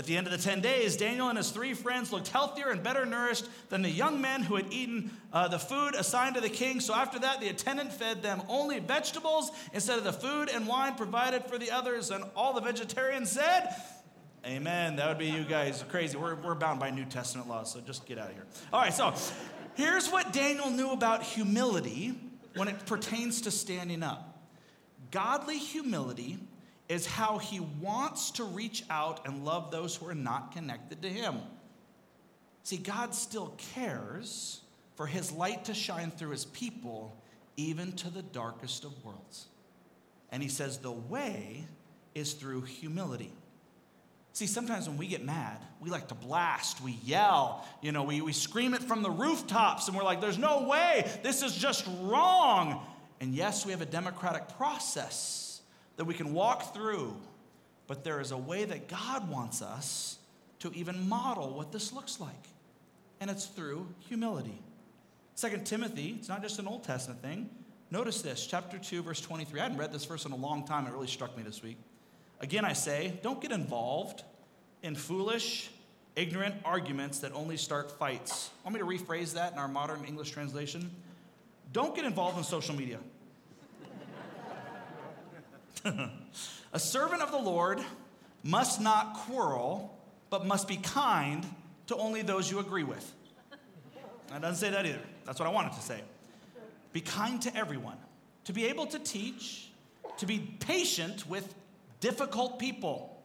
At 0.00 0.06
the 0.06 0.16
end 0.16 0.26
of 0.26 0.32
the 0.32 0.38
10 0.38 0.62
days, 0.62 0.96
Daniel 0.96 1.28
and 1.28 1.36
his 1.36 1.50
three 1.50 1.74
friends 1.74 2.10
looked 2.10 2.28
healthier 2.28 2.70
and 2.70 2.82
better 2.82 3.04
nourished 3.04 3.44
than 3.68 3.82
the 3.82 3.90
young 3.90 4.18
men 4.18 4.42
who 4.42 4.56
had 4.56 4.72
eaten 4.72 5.10
uh, 5.30 5.46
the 5.46 5.58
food 5.58 5.94
assigned 5.94 6.36
to 6.36 6.40
the 6.40 6.48
king. 6.48 6.80
So 6.80 6.94
after 6.94 7.18
that, 7.18 7.42
the 7.42 7.50
attendant 7.50 7.92
fed 7.92 8.22
them 8.22 8.40
only 8.48 8.78
vegetables 8.78 9.50
instead 9.74 9.98
of 9.98 10.04
the 10.04 10.12
food 10.14 10.48
and 10.48 10.66
wine 10.66 10.94
provided 10.94 11.44
for 11.44 11.58
the 11.58 11.70
others. 11.70 12.10
And 12.10 12.24
all 12.34 12.54
the 12.54 12.62
vegetarians 12.62 13.30
said, 13.30 13.74
Amen. 14.46 14.96
That 14.96 15.06
would 15.06 15.18
be 15.18 15.26
you 15.26 15.44
guys 15.44 15.84
crazy. 15.90 16.16
We're, 16.16 16.36
we're 16.36 16.54
bound 16.54 16.80
by 16.80 16.88
New 16.88 17.04
Testament 17.04 17.46
laws, 17.50 17.70
so 17.70 17.82
just 17.82 18.06
get 18.06 18.16
out 18.16 18.30
of 18.30 18.34
here. 18.34 18.46
All 18.72 18.80
right, 18.80 18.94
so 18.94 19.12
here's 19.74 20.10
what 20.10 20.32
Daniel 20.32 20.70
knew 20.70 20.92
about 20.92 21.22
humility 21.22 22.18
when 22.54 22.68
it 22.68 22.86
pertains 22.86 23.42
to 23.42 23.50
standing 23.50 24.02
up. 24.02 24.38
Godly 25.10 25.58
humility 25.58 26.38
is 26.90 27.06
how 27.06 27.38
he 27.38 27.60
wants 27.60 28.32
to 28.32 28.42
reach 28.42 28.82
out 28.90 29.24
and 29.24 29.44
love 29.44 29.70
those 29.70 29.94
who 29.94 30.08
are 30.08 30.14
not 30.14 30.50
connected 30.50 31.00
to 31.00 31.08
him. 31.08 31.36
See, 32.64 32.78
God 32.78 33.14
still 33.14 33.54
cares 33.74 34.60
for 34.96 35.06
his 35.06 35.30
light 35.30 35.66
to 35.66 35.72
shine 35.72 36.10
through 36.10 36.30
his 36.30 36.46
people, 36.46 37.16
even 37.56 37.92
to 37.92 38.10
the 38.10 38.22
darkest 38.22 38.84
of 38.84 39.04
worlds. 39.04 39.46
And 40.32 40.42
he 40.42 40.48
says 40.48 40.78
the 40.78 40.90
way 40.90 41.64
is 42.16 42.32
through 42.32 42.62
humility. 42.62 43.32
See, 44.32 44.48
sometimes 44.48 44.88
when 44.88 44.98
we 44.98 45.06
get 45.06 45.24
mad, 45.24 45.58
we 45.80 45.90
like 45.90 46.08
to 46.08 46.16
blast, 46.16 46.80
we 46.80 46.98
yell, 47.04 47.64
you 47.82 47.92
know, 47.92 48.02
we, 48.02 48.20
we 48.20 48.32
scream 48.32 48.74
it 48.74 48.82
from 48.82 49.02
the 49.02 49.10
rooftops, 49.10 49.86
and 49.86 49.96
we're 49.96 50.02
like, 50.02 50.20
there's 50.20 50.38
no 50.38 50.66
way, 50.66 51.08
this 51.22 51.44
is 51.44 51.54
just 51.54 51.86
wrong. 52.00 52.84
And 53.20 53.32
yes, 53.32 53.64
we 53.64 53.70
have 53.70 53.80
a 53.80 53.86
democratic 53.86 54.48
process 54.56 55.49
that 56.00 56.06
we 56.06 56.14
can 56.14 56.32
walk 56.32 56.72
through, 56.72 57.14
but 57.86 58.04
there 58.04 58.22
is 58.22 58.30
a 58.30 58.36
way 58.38 58.64
that 58.64 58.88
God 58.88 59.28
wants 59.28 59.60
us 59.60 60.16
to 60.60 60.72
even 60.72 61.06
model 61.06 61.52
what 61.52 61.72
this 61.72 61.92
looks 61.92 62.18
like, 62.18 62.48
and 63.20 63.30
it's 63.30 63.44
through 63.44 63.86
humility. 64.08 64.62
Second 65.34 65.66
Timothy, 65.66 66.16
it's 66.18 66.26
not 66.26 66.40
just 66.40 66.58
an 66.58 66.66
Old 66.66 66.84
Testament 66.84 67.20
thing. 67.20 67.50
Notice 67.90 68.22
this, 68.22 68.46
chapter 68.46 68.78
2, 68.78 69.02
verse 69.02 69.20
23. 69.20 69.60
I 69.60 69.64
hadn't 69.64 69.76
read 69.76 69.92
this 69.92 70.06
verse 70.06 70.24
in 70.24 70.32
a 70.32 70.36
long 70.36 70.66
time, 70.66 70.86
it 70.86 70.92
really 70.94 71.06
struck 71.06 71.36
me 71.36 71.42
this 71.42 71.62
week. 71.62 71.76
Again, 72.40 72.64
I 72.64 72.72
say, 72.72 73.20
don't 73.22 73.42
get 73.42 73.52
involved 73.52 74.22
in 74.82 74.94
foolish, 74.94 75.68
ignorant 76.16 76.54
arguments 76.64 77.18
that 77.18 77.34
only 77.34 77.58
start 77.58 77.90
fights. 77.98 78.48
Want 78.64 78.72
me 78.72 78.80
to 78.80 78.86
rephrase 78.86 79.34
that 79.34 79.52
in 79.52 79.58
our 79.58 79.68
modern 79.68 80.06
English 80.06 80.30
translation? 80.30 80.90
Don't 81.74 81.94
get 81.94 82.06
involved 82.06 82.38
in 82.38 82.44
social 82.44 82.74
media. 82.74 83.00
a 86.72 86.78
servant 86.78 87.22
of 87.22 87.30
the 87.30 87.38
Lord 87.38 87.80
must 88.42 88.80
not 88.80 89.14
quarrel, 89.14 89.98
but 90.30 90.46
must 90.46 90.68
be 90.68 90.76
kind 90.76 91.46
to 91.88 91.96
only 91.96 92.22
those 92.22 92.50
you 92.50 92.58
agree 92.58 92.84
with. 92.84 93.12
That 94.28 94.42
doesn't 94.42 94.56
say 94.56 94.70
that 94.70 94.86
either. 94.86 95.00
That's 95.24 95.40
what 95.40 95.48
I 95.48 95.52
wanted 95.52 95.72
to 95.72 95.82
say. 95.82 96.00
Be 96.92 97.00
kind 97.00 97.40
to 97.42 97.56
everyone. 97.56 97.96
To 98.44 98.52
be 98.52 98.66
able 98.66 98.86
to 98.86 98.98
teach, 98.98 99.70
to 100.18 100.26
be 100.26 100.38
patient 100.60 101.28
with 101.28 101.52
difficult 102.00 102.58
people. 102.58 103.22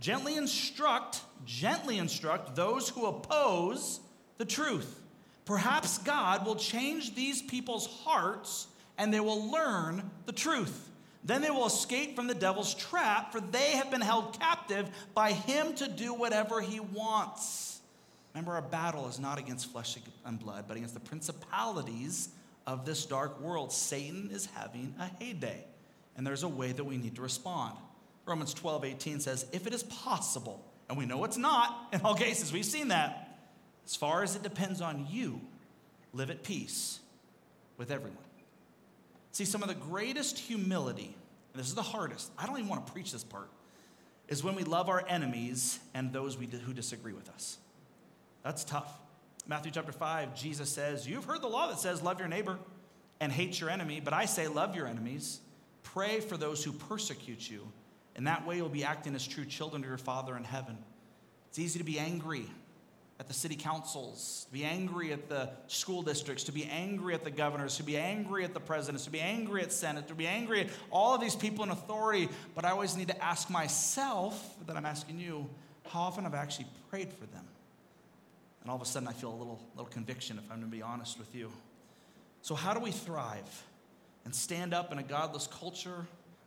Gently 0.00 0.36
instruct, 0.36 1.20
gently 1.44 1.98
instruct 1.98 2.54
those 2.54 2.88
who 2.88 3.06
oppose 3.06 4.00
the 4.38 4.44
truth. 4.44 5.00
Perhaps 5.44 5.98
God 5.98 6.46
will 6.46 6.56
change 6.56 7.14
these 7.14 7.42
people's 7.42 7.86
hearts 8.04 8.66
and 8.96 9.12
they 9.12 9.20
will 9.20 9.50
learn 9.50 10.10
the 10.26 10.32
truth. 10.32 10.88
Then 11.24 11.42
they 11.42 11.50
will 11.50 11.66
escape 11.66 12.16
from 12.16 12.26
the 12.26 12.34
devil's 12.34 12.74
trap, 12.74 13.32
for 13.32 13.40
they 13.40 13.72
have 13.72 13.90
been 13.90 14.00
held 14.00 14.38
captive 14.38 14.88
by 15.14 15.32
him 15.32 15.74
to 15.74 15.88
do 15.88 16.14
whatever 16.14 16.60
he 16.60 16.80
wants. 16.80 17.80
Remember, 18.34 18.52
our 18.52 18.62
battle 18.62 19.08
is 19.08 19.18
not 19.18 19.38
against 19.38 19.72
flesh 19.72 19.98
and 20.24 20.38
blood, 20.38 20.66
but 20.68 20.76
against 20.76 20.94
the 20.94 21.00
principalities 21.00 22.28
of 22.66 22.84
this 22.84 23.04
dark 23.06 23.40
world. 23.40 23.72
Satan 23.72 24.30
is 24.32 24.46
having 24.54 24.94
a 25.00 25.06
heyday, 25.22 25.64
and 26.16 26.26
there's 26.26 26.44
a 26.44 26.48
way 26.48 26.72
that 26.72 26.84
we 26.84 26.98
need 26.98 27.16
to 27.16 27.22
respond. 27.22 27.76
Romans 28.26 28.54
12, 28.54 28.84
18 28.84 29.20
says, 29.20 29.46
If 29.52 29.66
it 29.66 29.74
is 29.74 29.82
possible, 29.82 30.64
and 30.88 30.96
we 30.96 31.06
know 31.06 31.24
it's 31.24 31.36
not 31.36 31.88
in 31.92 32.00
all 32.02 32.14
cases, 32.14 32.52
we've 32.52 32.64
seen 32.64 32.88
that, 32.88 33.38
as 33.86 33.96
far 33.96 34.22
as 34.22 34.36
it 34.36 34.42
depends 34.42 34.80
on 34.80 35.06
you, 35.10 35.40
live 36.12 36.30
at 36.30 36.42
peace 36.42 37.00
with 37.76 37.90
everyone. 37.90 38.27
See, 39.38 39.44
some 39.44 39.62
of 39.62 39.68
the 39.68 39.76
greatest 39.76 40.36
humility, 40.36 41.14
and 41.52 41.60
this 41.60 41.68
is 41.68 41.76
the 41.76 41.80
hardest, 41.80 42.32
I 42.36 42.44
don't 42.44 42.58
even 42.58 42.68
want 42.68 42.84
to 42.84 42.92
preach 42.92 43.12
this 43.12 43.22
part, 43.22 43.48
is 44.26 44.42
when 44.42 44.56
we 44.56 44.64
love 44.64 44.88
our 44.88 45.04
enemies 45.06 45.78
and 45.94 46.12
those 46.12 46.36
we, 46.36 46.46
who 46.46 46.72
disagree 46.72 47.12
with 47.12 47.28
us. 47.28 47.58
That's 48.42 48.64
tough. 48.64 48.92
Matthew 49.46 49.70
chapter 49.70 49.92
5, 49.92 50.34
Jesus 50.34 50.68
says, 50.68 51.06
You've 51.06 51.24
heard 51.24 51.40
the 51.40 51.46
law 51.46 51.68
that 51.68 51.78
says, 51.78 52.02
Love 52.02 52.18
your 52.18 52.26
neighbor 52.26 52.58
and 53.20 53.30
hate 53.30 53.60
your 53.60 53.70
enemy, 53.70 54.00
but 54.00 54.12
I 54.12 54.24
say, 54.24 54.48
Love 54.48 54.74
your 54.74 54.88
enemies, 54.88 55.38
pray 55.84 56.18
for 56.18 56.36
those 56.36 56.64
who 56.64 56.72
persecute 56.72 57.48
you. 57.48 57.60
and 58.16 58.26
that 58.26 58.44
way, 58.44 58.56
you'll 58.56 58.68
be 58.68 58.82
acting 58.82 59.14
as 59.14 59.24
true 59.24 59.44
children 59.44 59.82
to 59.82 59.88
your 59.88 59.98
Father 59.98 60.36
in 60.36 60.42
heaven. 60.42 60.76
It's 61.48 61.60
easy 61.60 61.78
to 61.78 61.84
be 61.84 62.00
angry 62.00 62.46
at 63.20 63.26
the 63.26 63.34
city 63.34 63.56
councils, 63.56 64.46
to 64.46 64.52
be 64.52 64.64
angry 64.64 65.12
at 65.12 65.28
the 65.28 65.50
school 65.66 66.02
districts, 66.02 66.44
to 66.44 66.52
be 66.52 66.64
angry 66.66 67.14
at 67.14 67.24
the 67.24 67.30
governors, 67.30 67.76
to 67.76 67.82
be 67.82 67.96
angry 67.96 68.44
at 68.44 68.54
the 68.54 68.60
presidents, 68.60 69.04
to 69.04 69.10
be 69.10 69.20
angry 69.20 69.60
at 69.60 69.72
Senate, 69.72 70.06
to 70.06 70.14
be 70.14 70.26
angry 70.26 70.60
at 70.60 70.68
all 70.90 71.14
of 71.14 71.20
these 71.20 71.34
people 71.34 71.64
in 71.64 71.70
authority. 71.70 72.28
But 72.54 72.64
I 72.64 72.70
always 72.70 72.96
need 72.96 73.08
to 73.08 73.24
ask 73.24 73.50
myself 73.50 74.54
that 74.66 74.76
I'm 74.76 74.86
asking 74.86 75.18
you, 75.18 75.48
how 75.88 76.00
often 76.02 76.24
have 76.24 76.34
I 76.34 76.38
actually 76.38 76.66
prayed 76.90 77.12
for 77.12 77.26
them? 77.26 77.44
And 78.62 78.70
all 78.70 78.76
of 78.76 78.82
a 78.82 78.86
sudden 78.86 79.08
I 79.08 79.12
feel 79.12 79.30
a 79.30 79.34
little, 79.34 79.58
little 79.74 79.90
conviction 79.90 80.38
if 80.38 80.52
I'm 80.52 80.60
to 80.60 80.66
be 80.66 80.82
honest 80.82 81.18
with 81.18 81.34
you. 81.34 81.50
So, 82.42 82.54
how 82.54 82.72
do 82.72 82.80
we 82.80 82.92
thrive 82.92 83.64
and 84.24 84.34
stand 84.34 84.72
up 84.72 84.92
in 84.92 84.98
a 84.98 85.02
godless 85.02 85.48
culture? 85.48 86.06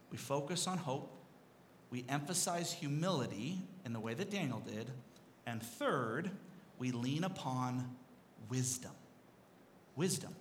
We 0.10 0.18
focus 0.18 0.68
on 0.68 0.78
hope. 0.78 1.12
We 1.90 2.06
emphasize 2.08 2.72
humility 2.72 3.60
in 3.86 3.92
the 3.92 4.00
way 4.00 4.14
that 4.14 4.30
Daniel 4.30 4.60
did. 4.60 4.90
And 5.46 5.62
third, 5.62 6.32
we 6.82 6.90
lean 6.90 7.24
upon 7.24 7.96
wisdom. 8.50 8.90
Wisdom. 9.96 10.36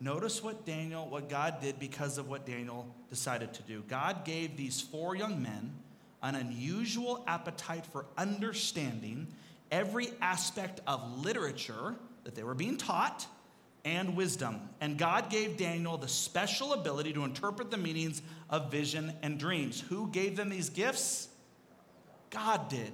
Notice 0.00 0.42
what 0.42 0.64
Daniel, 0.64 1.06
what 1.06 1.28
God 1.28 1.60
did 1.60 1.78
because 1.78 2.16
of 2.16 2.26
what 2.26 2.46
Daniel 2.46 2.86
decided 3.10 3.52
to 3.52 3.62
do. 3.64 3.84
God 3.86 4.24
gave 4.24 4.56
these 4.56 4.80
four 4.80 5.14
young 5.14 5.42
men 5.42 5.74
an 6.22 6.36
unusual 6.36 7.22
appetite 7.26 7.84
for 7.84 8.06
understanding 8.16 9.26
every 9.70 10.08
aspect 10.22 10.80
of 10.86 11.22
literature 11.22 11.94
that 12.24 12.34
they 12.34 12.44
were 12.44 12.54
being 12.54 12.78
taught 12.78 13.26
and 13.84 14.16
wisdom. 14.16 14.62
And 14.80 14.96
God 14.96 15.28
gave 15.28 15.58
Daniel 15.58 15.98
the 15.98 16.08
special 16.08 16.72
ability 16.72 17.12
to 17.12 17.24
interpret 17.24 17.70
the 17.70 17.76
meanings 17.76 18.22
of 18.48 18.70
vision 18.70 19.12
and 19.22 19.38
dreams. 19.38 19.82
Who 19.90 20.08
gave 20.08 20.34
them 20.34 20.48
these 20.48 20.70
gifts? 20.70 21.28
God 22.30 22.70
did. 22.70 22.90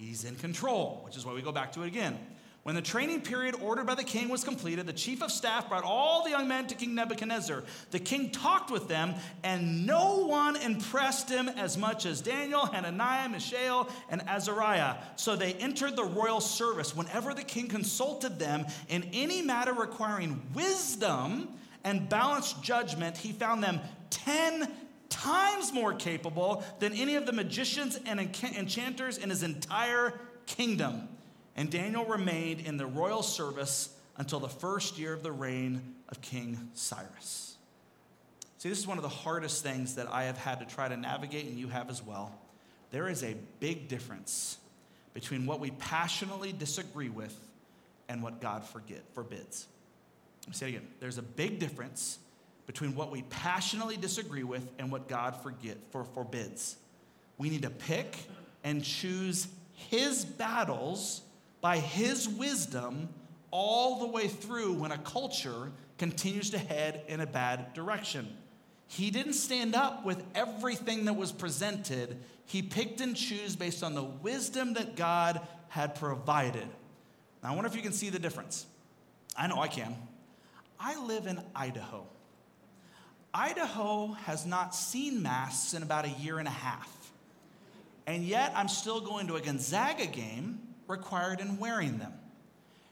He's 0.00 0.24
in 0.24 0.34
control, 0.36 1.02
which 1.04 1.14
is 1.18 1.26
why 1.26 1.34
we 1.34 1.42
go 1.42 1.52
back 1.52 1.72
to 1.72 1.82
it 1.82 1.86
again. 1.86 2.18
When 2.62 2.74
the 2.74 2.80
training 2.80 3.20
period 3.20 3.54
ordered 3.60 3.86
by 3.86 3.94
the 3.94 4.04
king 4.04 4.30
was 4.30 4.44
completed, 4.44 4.86
the 4.86 4.94
chief 4.94 5.22
of 5.22 5.30
staff 5.30 5.68
brought 5.68 5.84
all 5.84 6.24
the 6.24 6.30
young 6.30 6.48
men 6.48 6.66
to 6.68 6.74
King 6.74 6.94
Nebuchadnezzar. 6.94 7.64
The 7.90 7.98
king 7.98 8.30
talked 8.30 8.70
with 8.70 8.88
them, 8.88 9.14
and 9.42 9.84
no 9.86 10.24
one 10.24 10.56
impressed 10.56 11.28
him 11.28 11.50
as 11.50 11.76
much 11.76 12.06
as 12.06 12.22
Daniel, 12.22 12.64
Hananiah, 12.64 13.28
Mishael, 13.28 13.90
and 14.08 14.22
Azariah. 14.26 14.96
So 15.16 15.36
they 15.36 15.52
entered 15.54 15.96
the 15.96 16.04
royal 16.04 16.40
service. 16.40 16.96
Whenever 16.96 17.34
the 17.34 17.44
king 17.44 17.68
consulted 17.68 18.38
them 18.38 18.64
in 18.88 19.04
any 19.12 19.42
matter 19.42 19.74
requiring 19.74 20.40
wisdom 20.54 21.48
and 21.84 22.08
balanced 22.08 22.62
judgment, 22.62 23.18
he 23.18 23.32
found 23.32 23.62
them 23.62 23.80
10 24.08 24.66
times 25.10 25.72
more 25.72 25.92
capable 25.92 26.64
than 26.78 26.94
any 26.94 27.16
of 27.16 27.26
the 27.26 27.32
magicians 27.32 27.98
and 28.06 28.18
enchanters 28.18 29.18
in 29.18 29.28
his 29.28 29.42
entire 29.42 30.18
kingdom. 30.46 31.08
And 31.56 31.70
Daniel 31.70 32.06
remained 32.06 32.60
in 32.60 32.78
the 32.78 32.86
royal 32.86 33.22
service 33.22 33.94
until 34.16 34.40
the 34.40 34.48
first 34.48 34.98
year 34.98 35.12
of 35.12 35.22
the 35.22 35.32
reign 35.32 35.94
of 36.08 36.22
King 36.22 36.70
Cyrus. 36.74 37.56
See, 38.58 38.68
this 38.68 38.78
is 38.78 38.86
one 38.86 38.98
of 38.98 39.02
the 39.02 39.08
hardest 39.08 39.62
things 39.62 39.94
that 39.96 40.06
I 40.10 40.24
have 40.24 40.38
had 40.38 40.60
to 40.60 40.66
try 40.66 40.88
to 40.88 40.96
navigate, 40.96 41.46
and 41.46 41.58
you 41.58 41.68
have 41.68 41.90
as 41.90 42.02
well. 42.02 42.34
There 42.90 43.08
is 43.08 43.22
a 43.22 43.34
big 43.58 43.88
difference 43.88 44.58
between 45.14 45.46
what 45.46 45.60
we 45.60 45.70
passionately 45.70 46.52
disagree 46.52 47.08
with 47.08 47.34
and 48.08 48.22
what 48.22 48.40
God 48.40 48.62
forbids. 48.64 49.66
Let 50.42 50.48
me 50.48 50.54
say 50.54 50.66
it 50.66 50.68
again. 50.70 50.88
There's 51.00 51.18
a 51.18 51.22
big 51.22 51.58
difference 51.58 52.18
between 52.70 52.94
what 52.94 53.10
we 53.10 53.22
passionately 53.22 53.96
disagree 53.96 54.44
with 54.44 54.64
and 54.78 54.92
what 54.92 55.08
God 55.08 55.34
forget, 55.42 55.76
for, 55.90 56.04
forbids. 56.04 56.76
We 57.36 57.50
need 57.50 57.62
to 57.62 57.70
pick 57.70 58.16
and 58.62 58.84
choose 58.84 59.48
His 59.72 60.24
battles 60.24 61.22
by 61.60 61.78
His 61.78 62.28
wisdom 62.28 63.08
all 63.50 63.98
the 63.98 64.06
way 64.06 64.28
through 64.28 64.74
when 64.74 64.92
a 64.92 64.98
culture 64.98 65.72
continues 65.98 66.50
to 66.50 66.58
head 66.58 67.02
in 67.08 67.18
a 67.18 67.26
bad 67.26 67.74
direction. 67.74 68.28
He 68.86 69.10
didn't 69.10 69.32
stand 69.32 69.74
up 69.74 70.04
with 70.04 70.22
everything 70.36 71.06
that 71.06 71.14
was 71.14 71.32
presented. 71.32 72.22
He 72.46 72.62
picked 72.62 73.00
and 73.00 73.16
chose 73.16 73.56
based 73.56 73.82
on 73.82 73.96
the 73.96 74.04
wisdom 74.04 74.74
that 74.74 74.94
God 74.94 75.40
had 75.70 75.96
provided. 75.96 76.68
Now, 77.42 77.50
I 77.50 77.54
wonder 77.56 77.66
if 77.66 77.74
you 77.74 77.82
can 77.82 77.92
see 77.92 78.10
the 78.10 78.20
difference. 78.20 78.64
I 79.36 79.48
know 79.48 79.58
I 79.58 79.66
can. 79.66 79.96
I 80.78 81.04
live 81.04 81.26
in 81.26 81.40
Idaho. 81.56 82.06
Idaho 83.32 84.12
has 84.24 84.44
not 84.44 84.74
seen 84.74 85.22
masks 85.22 85.74
in 85.74 85.82
about 85.82 86.04
a 86.04 86.10
year 86.10 86.38
and 86.38 86.48
a 86.48 86.52
half. 86.52 87.12
And 88.06 88.24
yet, 88.24 88.52
I'm 88.56 88.68
still 88.68 89.00
going 89.00 89.28
to 89.28 89.36
a 89.36 89.40
Gonzaga 89.40 90.06
game 90.06 90.60
required 90.88 91.40
in 91.40 91.58
wearing 91.58 91.98
them. 91.98 92.12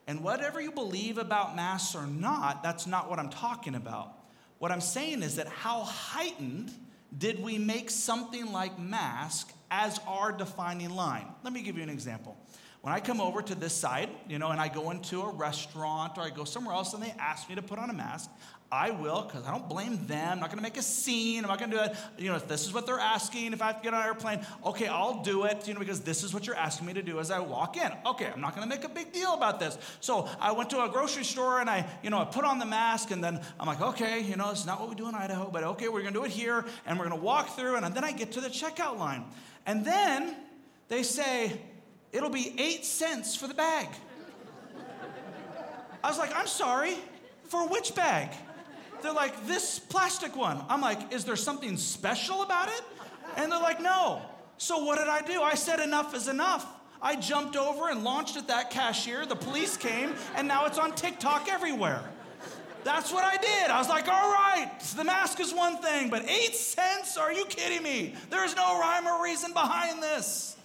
And 0.06 0.22
whatever 0.22 0.60
you 0.60 0.70
believe 0.70 1.18
about 1.18 1.56
masks 1.56 1.94
or 1.94 2.06
not, 2.06 2.62
that's 2.62 2.86
not 2.86 3.10
what 3.10 3.18
I'm 3.18 3.30
talking 3.30 3.74
about. 3.74 4.14
What 4.58 4.72
I'm 4.72 4.80
saying 4.80 5.22
is 5.22 5.36
that 5.36 5.48
how 5.48 5.82
heightened 5.82 6.72
did 7.16 7.42
we 7.42 7.58
make 7.58 7.90
something 7.90 8.52
like 8.52 8.78
mask 8.78 9.52
as 9.70 10.00
our 10.06 10.32
defining 10.32 10.90
line? 10.90 11.26
Let 11.42 11.52
me 11.52 11.62
give 11.62 11.76
you 11.76 11.82
an 11.82 11.90
example. 11.90 12.36
When 12.80 12.94
I 12.94 13.00
come 13.00 13.20
over 13.20 13.42
to 13.42 13.54
this 13.54 13.74
side, 13.74 14.08
you 14.28 14.38
know, 14.38 14.50
and 14.50 14.60
I 14.60 14.68
go 14.68 14.90
into 14.90 15.22
a 15.22 15.32
restaurant 15.32 16.16
or 16.16 16.22
I 16.22 16.30
go 16.30 16.44
somewhere 16.44 16.74
else 16.74 16.94
and 16.94 17.02
they 17.02 17.14
ask 17.18 17.48
me 17.48 17.56
to 17.56 17.62
put 17.62 17.78
on 17.78 17.90
a 17.90 17.92
mask, 17.92 18.30
I 18.70 18.90
will, 18.90 19.22
because 19.22 19.46
I 19.46 19.50
don't 19.50 19.66
blame 19.66 20.06
them. 20.06 20.32
I'm 20.32 20.40
not 20.40 20.50
going 20.50 20.58
to 20.58 20.62
make 20.62 20.76
a 20.76 20.82
scene. 20.82 21.42
I'm 21.42 21.48
not 21.48 21.58
going 21.58 21.70
to 21.70 21.76
do 21.78 21.82
it. 21.84 21.96
You 22.18 22.28
know, 22.28 22.36
if 22.36 22.46
this 22.46 22.66
is 22.66 22.74
what 22.74 22.84
they're 22.84 22.98
asking, 22.98 23.54
if 23.54 23.62
I 23.62 23.68
have 23.68 23.78
to 23.78 23.82
get 23.82 23.94
on 23.94 24.02
an 24.02 24.06
airplane, 24.06 24.40
okay, 24.66 24.86
I'll 24.88 25.22
do 25.22 25.44
it, 25.44 25.66
you 25.66 25.72
know, 25.72 25.80
because 25.80 26.00
this 26.00 26.22
is 26.22 26.34
what 26.34 26.46
you're 26.46 26.56
asking 26.56 26.86
me 26.86 26.92
to 26.92 27.02
do 27.02 27.18
as 27.18 27.30
I 27.30 27.38
walk 27.40 27.78
in. 27.78 27.90
Okay, 28.04 28.26
I'm 28.26 28.42
not 28.42 28.54
going 28.54 28.68
to 28.68 28.74
make 28.74 28.84
a 28.84 28.90
big 28.90 29.10
deal 29.10 29.32
about 29.32 29.58
this. 29.58 29.78
So 30.00 30.28
I 30.38 30.52
went 30.52 30.68
to 30.70 30.84
a 30.84 30.88
grocery 30.90 31.24
store 31.24 31.60
and 31.60 31.70
I, 31.70 31.86
you 32.02 32.10
know, 32.10 32.18
I 32.18 32.26
put 32.26 32.44
on 32.44 32.58
the 32.58 32.66
mask 32.66 33.10
and 33.10 33.24
then 33.24 33.40
I'm 33.58 33.66
like, 33.66 33.80
okay, 33.80 34.20
you 34.20 34.36
know, 34.36 34.50
it's 34.50 34.66
not 34.66 34.80
what 34.80 34.90
we 34.90 34.96
do 34.96 35.08
in 35.08 35.14
Idaho, 35.14 35.48
but 35.50 35.64
okay, 35.64 35.88
we're 35.88 36.02
going 36.02 36.12
to 36.12 36.20
do 36.20 36.26
it 36.26 36.30
here 36.30 36.66
and 36.84 36.98
we're 36.98 37.08
going 37.08 37.18
to 37.18 37.24
walk 37.24 37.56
through 37.56 37.76
and 37.76 37.94
then 37.94 38.04
I 38.04 38.12
get 38.12 38.32
to 38.32 38.42
the 38.42 38.50
checkout 38.50 38.98
line. 38.98 39.24
And 39.64 39.82
then 39.82 40.36
they 40.88 41.04
say, 41.04 41.58
it'll 42.12 42.28
be 42.28 42.54
eight 42.58 42.84
cents 42.84 43.34
for 43.34 43.46
the 43.46 43.54
bag. 43.54 43.88
I 46.04 46.08
was 46.08 46.18
like, 46.18 46.36
I'm 46.36 46.46
sorry, 46.46 46.96
for 47.44 47.66
which 47.66 47.94
bag? 47.94 48.30
They're 49.02 49.12
like, 49.12 49.46
this 49.46 49.78
plastic 49.78 50.36
one. 50.36 50.62
I'm 50.68 50.80
like, 50.80 51.12
is 51.12 51.24
there 51.24 51.36
something 51.36 51.76
special 51.76 52.42
about 52.42 52.68
it? 52.68 52.82
And 53.36 53.52
they're 53.52 53.60
like, 53.60 53.80
no. 53.80 54.22
So 54.58 54.84
what 54.84 54.98
did 54.98 55.08
I 55.08 55.22
do? 55.22 55.42
I 55.42 55.54
said, 55.54 55.80
enough 55.80 56.14
is 56.14 56.28
enough. 56.28 56.66
I 57.00 57.14
jumped 57.14 57.56
over 57.56 57.90
and 57.90 58.02
launched 58.02 58.36
at 58.36 58.48
that 58.48 58.70
cashier. 58.70 59.24
The 59.24 59.36
police 59.36 59.76
came, 59.76 60.14
and 60.34 60.48
now 60.48 60.66
it's 60.66 60.78
on 60.78 60.94
TikTok 60.94 61.48
everywhere. 61.50 62.02
That's 62.82 63.12
what 63.12 63.24
I 63.24 63.36
did. 63.36 63.70
I 63.70 63.78
was 63.78 63.88
like, 63.88 64.08
all 64.08 64.32
right, 64.32 64.70
the 64.96 65.04
mask 65.04 65.40
is 65.40 65.52
one 65.52 65.76
thing, 65.78 66.10
but 66.10 66.28
eight 66.28 66.54
cents? 66.54 67.16
Are 67.16 67.32
you 67.32 67.44
kidding 67.44 67.82
me? 67.82 68.14
There's 68.30 68.56
no 68.56 68.80
rhyme 68.80 69.06
or 69.06 69.22
reason 69.22 69.52
behind 69.52 70.02
this. 70.02 70.56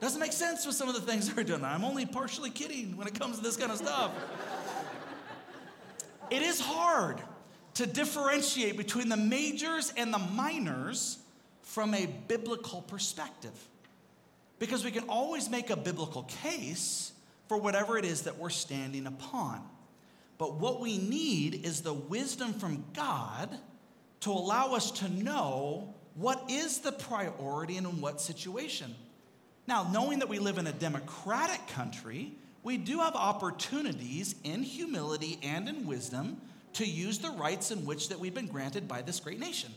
Doesn't 0.00 0.20
make 0.20 0.32
sense 0.32 0.66
with 0.66 0.74
some 0.74 0.88
of 0.88 0.94
the 0.94 1.00
things 1.00 1.28
they're 1.34 1.44
doing. 1.44 1.64
I'm 1.64 1.84
only 1.84 2.06
partially 2.06 2.50
kidding 2.50 2.96
when 2.96 3.06
it 3.06 3.18
comes 3.18 3.36
to 3.38 3.42
this 3.42 3.56
kind 3.56 3.70
of 3.70 3.78
stuff. 3.78 4.12
it 6.30 6.42
is 6.42 6.60
hard 6.60 7.20
to 7.76 7.86
differentiate 7.86 8.76
between 8.78 9.10
the 9.10 9.16
majors 9.18 9.92
and 9.98 10.12
the 10.12 10.18
minors 10.18 11.18
from 11.62 11.92
a 11.92 12.06
biblical 12.26 12.80
perspective. 12.80 13.52
Because 14.58 14.82
we 14.82 14.90
can 14.90 15.04
always 15.10 15.50
make 15.50 15.68
a 15.68 15.76
biblical 15.76 16.22
case 16.22 17.12
for 17.48 17.58
whatever 17.58 17.98
it 17.98 18.06
is 18.06 18.22
that 18.22 18.38
we're 18.38 18.48
standing 18.48 19.06
upon. 19.06 19.62
But 20.38 20.54
what 20.54 20.80
we 20.80 20.96
need 20.96 21.66
is 21.66 21.82
the 21.82 21.92
wisdom 21.92 22.54
from 22.54 22.82
God 22.94 23.50
to 24.20 24.30
allow 24.30 24.72
us 24.72 24.90
to 24.92 25.08
know 25.10 25.94
what 26.14 26.50
is 26.50 26.78
the 26.78 26.92
priority 26.92 27.76
and 27.76 27.86
in 27.86 28.00
what 28.00 28.22
situation. 28.22 28.94
Now, 29.66 29.86
knowing 29.92 30.20
that 30.20 30.30
we 30.30 30.38
live 30.38 30.56
in 30.56 30.66
a 30.66 30.72
democratic 30.72 31.66
country, 31.68 32.32
we 32.62 32.78
do 32.78 33.00
have 33.00 33.14
opportunities 33.14 34.34
in 34.44 34.62
humility 34.62 35.38
and 35.42 35.68
in 35.68 35.86
wisdom 35.86 36.40
to 36.76 36.86
use 36.86 37.18
the 37.18 37.30
rights 37.30 37.70
in 37.70 37.84
which 37.86 38.10
that 38.10 38.18
we've 38.18 38.34
been 38.34 38.46
granted 38.46 38.86
by 38.86 39.02
this 39.02 39.20
great 39.20 39.40
nation. 39.40 39.72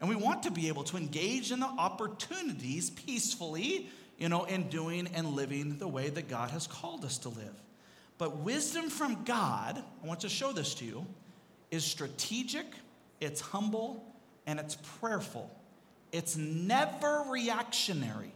And 0.00 0.08
we 0.08 0.16
want 0.16 0.44
to 0.44 0.50
be 0.50 0.68
able 0.68 0.84
to 0.84 0.96
engage 0.96 1.52
in 1.52 1.60
the 1.60 1.66
opportunities 1.66 2.90
peacefully, 2.90 3.88
you 4.16 4.28
know, 4.28 4.44
in 4.44 4.68
doing 4.68 5.08
and 5.14 5.28
living 5.28 5.78
the 5.78 5.88
way 5.88 6.08
that 6.08 6.28
God 6.28 6.50
has 6.50 6.66
called 6.66 7.04
us 7.04 7.18
to 7.18 7.28
live. 7.28 7.54
But 8.16 8.38
wisdom 8.38 8.88
from 8.88 9.24
God, 9.24 9.82
I 10.02 10.06
want 10.06 10.20
to 10.20 10.28
show 10.28 10.52
this 10.52 10.74
to 10.76 10.84
you, 10.84 11.06
is 11.70 11.84
strategic, 11.84 12.66
it's 13.20 13.40
humble, 13.40 14.04
and 14.46 14.58
it's 14.58 14.76
prayerful. 15.00 15.50
It's 16.12 16.36
never 16.36 17.24
reactionary. 17.28 18.32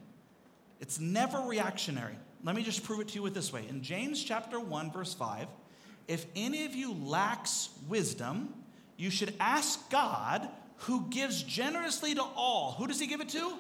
It's 0.81 1.01
never 1.01 1.41
reactionary. 1.41 2.17
Let 2.45 2.57
me 2.57 2.63
just 2.63 2.85
prove 2.85 3.01
it 3.01 3.09
to 3.09 3.15
you 3.15 3.23
with 3.23 3.35
this 3.35 3.53
way. 3.53 3.65
In 3.69 3.83
James 3.83 4.23
chapter 4.23 4.61
1 4.61 4.91
verse 4.93 5.15
5, 5.15 5.47
if 6.13 6.27
any 6.37 6.67
of 6.67 6.75
you 6.75 6.93
lacks 6.93 7.71
wisdom, 7.89 8.53
you 8.97 9.11
should 9.11 9.35
ask 9.41 9.91
God 9.91 10.47
who 10.77 11.07
gives 11.09 11.43
generously 11.43 12.15
to 12.15 12.23
all. 12.23 12.73
Who 12.73 12.87
does 12.87 13.01
he 13.01 13.07
give 13.07 13.21
it 13.21 13.31
to? 13.31 13.57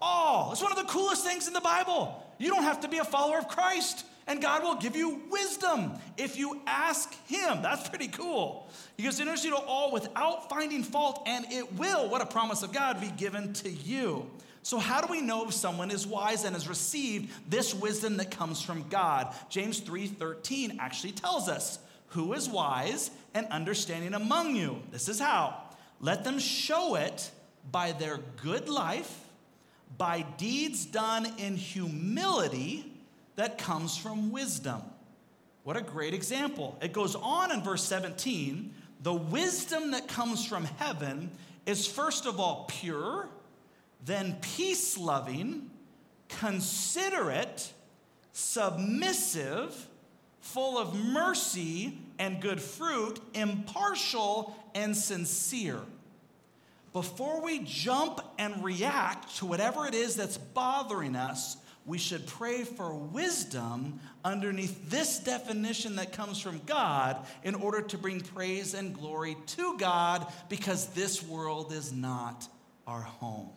All. 0.00 0.52
It's 0.52 0.62
one 0.62 0.72
of 0.72 0.78
the 0.78 0.84
coolest 0.84 1.24
things 1.24 1.46
in 1.46 1.52
the 1.52 1.60
Bible. 1.60 2.22
You 2.38 2.48
don't 2.48 2.62
have 2.62 2.80
to 2.80 2.88
be 2.88 2.98
a 2.98 3.04
follower 3.04 3.38
of 3.38 3.48
Christ, 3.48 4.06
and 4.26 4.40
God 4.40 4.62
will 4.62 4.76
give 4.76 4.96
you 4.96 5.22
wisdom 5.30 5.92
if 6.16 6.38
you 6.38 6.62
ask 6.66 7.14
him. 7.26 7.62
That's 7.62 7.88
pretty 7.88 8.08
cool. 8.08 8.68
He 8.96 9.02
gives 9.02 9.18
generously 9.18 9.50
to 9.50 9.56
all 9.56 9.92
without 9.92 10.48
finding 10.48 10.82
fault, 10.82 11.22
and 11.26 11.44
it 11.50 11.74
will, 11.74 12.08
what 12.08 12.22
a 12.22 12.26
promise 12.26 12.62
of 12.62 12.72
God, 12.72 13.00
be 13.00 13.10
given 13.10 13.52
to 13.54 13.70
you. 13.70 14.30
So, 14.66 14.80
how 14.80 15.00
do 15.00 15.06
we 15.06 15.20
know 15.20 15.46
if 15.46 15.54
someone 15.54 15.92
is 15.92 16.08
wise 16.08 16.42
and 16.42 16.56
has 16.56 16.66
received 16.66 17.32
this 17.48 17.72
wisdom 17.72 18.16
that 18.16 18.32
comes 18.32 18.60
from 18.60 18.88
God? 18.88 19.32
James 19.48 19.78
3:13 19.78 20.80
actually 20.80 21.12
tells 21.12 21.48
us, 21.48 21.78
"Who 22.08 22.32
is 22.32 22.48
wise 22.48 23.12
and 23.32 23.46
understanding 23.46 24.12
among 24.12 24.56
you?" 24.56 24.82
This 24.90 25.08
is 25.08 25.20
how. 25.20 25.54
Let 26.00 26.24
them 26.24 26.40
show 26.40 26.96
it 26.96 27.30
by 27.70 27.92
their 27.92 28.18
good 28.42 28.68
life, 28.68 29.20
by 29.96 30.22
deeds 30.22 30.84
done 30.84 31.26
in 31.38 31.56
humility 31.56 32.92
that 33.36 33.58
comes 33.58 33.96
from 33.96 34.32
wisdom. 34.32 34.82
What 35.62 35.76
a 35.76 35.80
great 35.80 36.12
example. 36.12 36.76
It 36.82 36.92
goes 36.92 37.14
on 37.14 37.52
in 37.52 37.62
verse 37.62 37.84
17, 37.84 38.74
the 39.00 39.14
wisdom 39.14 39.92
that 39.92 40.08
comes 40.08 40.44
from 40.44 40.64
heaven 40.64 41.30
is 41.66 41.86
first 41.86 42.26
of 42.26 42.40
all 42.40 42.64
pure, 42.64 43.28
then 44.04 44.36
peace 44.40 44.96
loving, 44.96 45.70
considerate, 46.28 47.72
submissive, 48.32 49.88
full 50.40 50.78
of 50.78 50.94
mercy 50.94 51.98
and 52.18 52.40
good 52.40 52.60
fruit, 52.60 53.20
impartial 53.34 54.56
and 54.74 54.96
sincere. 54.96 55.80
Before 56.92 57.42
we 57.42 57.58
jump 57.58 58.20
and 58.38 58.64
react 58.64 59.36
to 59.36 59.46
whatever 59.46 59.86
it 59.86 59.94
is 59.94 60.16
that's 60.16 60.38
bothering 60.38 61.14
us, 61.14 61.56
we 61.84 61.98
should 61.98 62.26
pray 62.26 62.64
for 62.64 62.94
wisdom 62.94 64.00
underneath 64.24 64.90
this 64.90 65.20
definition 65.20 65.96
that 65.96 66.12
comes 66.12 66.40
from 66.40 66.60
God 66.66 67.24
in 67.44 67.54
order 67.54 67.80
to 67.82 67.98
bring 67.98 68.20
praise 68.20 68.74
and 68.74 68.92
glory 68.92 69.36
to 69.46 69.76
God 69.78 70.26
because 70.48 70.86
this 70.88 71.22
world 71.22 71.72
is 71.72 71.92
not 71.92 72.48
our 72.86 73.02
home. 73.02 73.50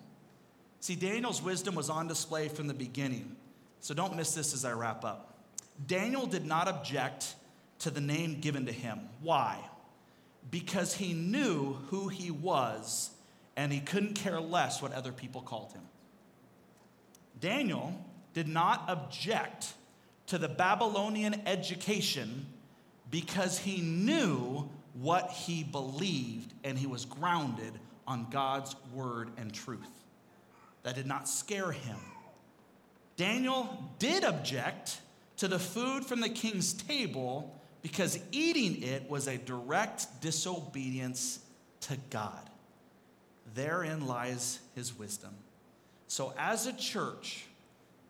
See, 0.82 0.96
Daniel's 0.96 1.42
wisdom 1.42 1.76
was 1.76 1.90
on 1.90 2.08
display 2.08 2.48
from 2.48 2.68
the 2.68 2.74
beginning. 2.74 3.36
So 3.82 3.94
don't 3.94 4.16
miss 4.16 4.34
this 4.34 4.54
as 4.54 4.66
I 4.66 4.72
wrap 4.72 5.04
up. 5.04 5.38
Daniel 5.86 6.26
did 6.26 6.46
not 6.46 6.68
object 6.68 7.36
to 7.80 7.90
the 7.90 8.02
name 8.02 8.40
given 8.40 8.66
to 8.66 8.72
him. 8.72 9.00
Why? 9.22 9.60
Because 10.50 10.94
he 10.94 11.14
knew 11.14 11.74
who 11.88 12.08
he 12.08 12.32
was 12.32 13.12
and 13.56 13.72
he 13.72 13.80
couldn't 13.80 14.14
care 14.14 14.40
less 14.40 14.82
what 14.82 14.94
other 14.94 15.12
people 15.12 15.42
called 15.42 15.72
him. 15.74 15.84
Daniel 17.40 17.94
did 18.34 18.48
not 18.48 18.86
object 18.88 19.74
to 20.28 20.38
the 20.38 20.48
Babylonian 20.48 21.42
education 21.46 22.46
because 23.10 23.58
he 23.58 23.82
knew 23.82 24.70
what 24.94 25.32
he 25.32 25.64
believed 25.64 26.54
and 26.64 26.78
he 26.78 26.88
was 26.88 27.06
grounded 27.06 27.74
on 28.06 28.28
God's 28.30 28.76
word 28.94 29.30
and 29.38 29.54
truth 29.54 29.99
that 30.90 30.96
did 30.96 31.06
not 31.06 31.30
scare 31.30 31.72
him. 31.72 31.98
Daniel 33.16 33.94
did 34.00 34.24
object 34.24 35.00
to 35.38 35.48
the 35.48 35.60
food 35.60 36.04
from 36.04 36.20
the 36.20 36.30
king's 36.30 36.74
table 36.74 37.56
because 37.84 38.18
eating 38.32 38.82
it 38.82 39.08
was 39.08 39.28
a 39.28 39.38
direct 39.38 40.20
disobedience 40.20 41.42
to 41.82 41.96
God. 42.10 42.50
Therein 43.54 44.08
lies 44.08 44.62
his 44.74 44.98
wisdom. 44.98 45.36
So, 46.08 46.34
as 46.40 46.66
a 46.66 46.74
church 46.74 47.46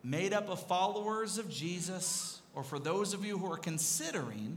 made 0.02 0.32
up 0.32 0.48
of 0.48 0.66
followers 0.66 1.36
of 1.36 1.50
Jesus, 1.50 2.40
or 2.54 2.64
for 2.64 2.78
those 2.78 3.12
of 3.12 3.26
you 3.26 3.36
who 3.36 3.52
are 3.52 3.58
considering, 3.58 4.56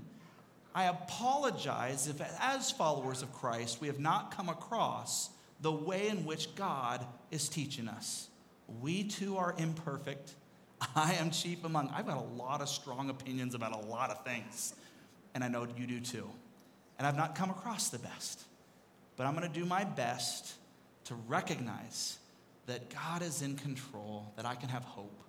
I 0.74 0.86
apologize 0.86 2.08
if, 2.08 2.22
as 2.40 2.72
followers 2.72 3.22
of 3.22 3.34
Christ, 3.34 3.82
we 3.82 3.88
have 3.88 4.00
not 4.00 4.34
come 4.34 4.48
across 4.48 5.30
the 5.64 5.72
way 5.72 6.10
in 6.10 6.26
which 6.26 6.54
God 6.56 7.06
is 7.32 7.48
teaching 7.50 7.88
us. 7.88 8.28
We 8.82 9.06
too 9.06 9.38
are 9.38 9.56
imperfect. 9.58 10.34
I 10.96 11.14
am 11.14 11.32
chief 11.32 11.64
among. 11.64 11.90
I've 11.90 12.06
got 12.06 12.18
a 12.18 12.36
lot 12.36 12.62
of 12.62 12.68
strong 12.68 13.10
opinions 13.10 13.56
about 13.56 13.72
a 13.72 13.88
lot 13.88 14.12
of 14.12 14.24
things, 14.26 14.76
and 15.34 15.44
I 15.44 15.48
know 15.48 15.66
you 15.78 15.88
do 15.88 16.02
too. 16.02 16.30
And 17.00 17.08
I've 17.08 17.16
not 17.16 17.34
come 17.34 17.50
across 17.50 17.90
the 17.90 17.98
best. 17.98 18.44
But 19.16 19.26
I'm 19.26 19.36
going 19.36 19.48
to 19.52 19.60
do 19.60 19.66
my 19.66 19.86
best 19.86 20.54
to 21.06 21.16
recognize 21.28 22.18
that 22.66 22.90
God 22.90 23.22
is 23.22 23.42
in 23.42 23.56
control, 23.56 24.34
that 24.36 24.46
I 24.46 24.56
can 24.56 24.70
have 24.70 24.84
hope, 24.84 25.22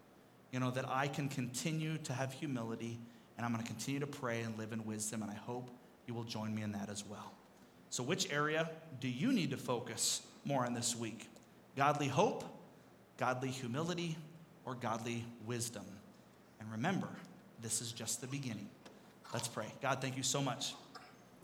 you 0.50 0.58
know, 0.58 0.70
that 0.72 0.88
I 0.88 1.06
can 1.06 1.28
continue 1.28 1.98
to 1.98 2.12
have 2.12 2.32
humility, 2.32 2.98
and 3.36 3.46
I'm 3.46 3.52
going 3.52 3.62
to 3.62 3.68
continue 3.68 4.00
to 4.00 4.06
pray 4.06 4.42
and 4.42 4.58
live 4.58 4.72
in 4.72 4.84
wisdom, 4.84 5.22
and 5.22 5.30
I 5.30 5.34
hope 5.34 5.70
you 6.06 6.14
will 6.14 6.24
join 6.24 6.54
me 6.54 6.62
in 6.62 6.72
that 6.72 6.88
as 6.88 7.04
well. 7.06 7.32
So, 7.94 8.02
which 8.02 8.32
area 8.32 8.68
do 8.98 9.06
you 9.06 9.32
need 9.32 9.50
to 9.50 9.56
focus 9.56 10.22
more 10.44 10.66
on 10.66 10.74
this 10.74 10.96
week? 10.96 11.28
Godly 11.76 12.08
hope, 12.08 12.42
godly 13.18 13.50
humility, 13.50 14.16
or 14.64 14.74
godly 14.74 15.24
wisdom? 15.46 15.84
And 16.58 16.72
remember, 16.72 17.06
this 17.62 17.80
is 17.80 17.92
just 17.92 18.20
the 18.20 18.26
beginning. 18.26 18.68
Let's 19.32 19.46
pray. 19.46 19.66
God, 19.80 20.00
thank 20.00 20.16
you 20.16 20.24
so 20.24 20.42
much 20.42 20.74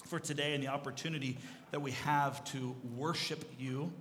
for 0.07 0.19
today 0.19 0.55
and 0.55 0.61
the 0.61 0.67
opportunity 0.67 1.39
that 1.71 1.83
we 1.83 1.93
have 1.93 2.43
to 2.47 2.75
worship 2.97 3.45
you, 3.57 3.93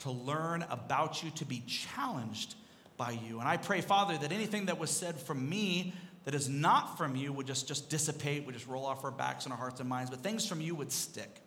to 0.00 0.10
learn 0.10 0.62
about 0.68 1.22
you, 1.22 1.30
to 1.30 1.46
be 1.46 1.62
challenged 1.66 2.54
by 2.98 3.12
you. 3.12 3.40
And 3.40 3.48
I 3.48 3.56
pray, 3.56 3.80
Father, 3.80 4.18
that 4.18 4.30
anything 4.30 4.66
that 4.66 4.78
was 4.78 4.90
said 4.90 5.18
from 5.18 5.48
me 5.48 5.94
that 6.26 6.34
is 6.34 6.50
not 6.50 6.98
from 6.98 7.16
you 7.16 7.32
would 7.32 7.46
just, 7.46 7.66
just 7.66 7.88
dissipate, 7.88 8.44
would 8.44 8.54
just 8.54 8.66
roll 8.66 8.84
off 8.84 9.04
our 9.04 9.10
backs 9.10 9.44
and 9.44 9.52
our 9.52 9.58
hearts 9.58 9.80
and 9.80 9.88
minds, 9.88 10.10
but 10.10 10.20
things 10.20 10.46
from 10.46 10.60
you 10.60 10.74
would 10.74 10.92
stick 10.92 11.40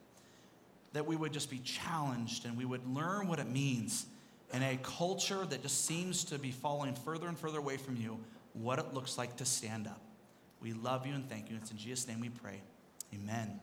that 0.94 1.06
we 1.06 1.16
would 1.16 1.34
just 1.34 1.50
be 1.50 1.60
challenged 1.60 2.46
and 2.46 2.58
we 2.58 2.66
would 2.66 2.88
learn 2.94 3.28
what 3.28 3.40
it 3.40 3.48
means 3.48 4.06
in 4.54 4.64
a 4.64 4.78
culture 4.82 5.46
that 5.46 5.62
just 5.62 5.86
seems 5.86 6.24
to 6.26 6.40
be 6.40 6.52
falling 6.52 6.94
further 6.94 7.28
and 7.28 7.38
further 7.38 7.60
away 7.60 7.78
from 7.78 7.98
you, 7.98 8.18
what 8.54 8.80
it 8.80 8.94
looks 8.94 9.18
like 9.18 9.36
to 9.38 9.46
stand 9.46 9.88
up. 9.88 10.02
We 10.62 10.74
love 10.74 11.06
you 11.06 11.14
and 11.14 11.30
thank 11.30 11.50
you. 11.50 11.58
It's 11.58 11.72
in 11.72 11.78
Jesus' 11.78 12.08
name 12.08 12.22
we 12.22 12.30
pray. 12.30 12.62
Amen. 13.14 13.60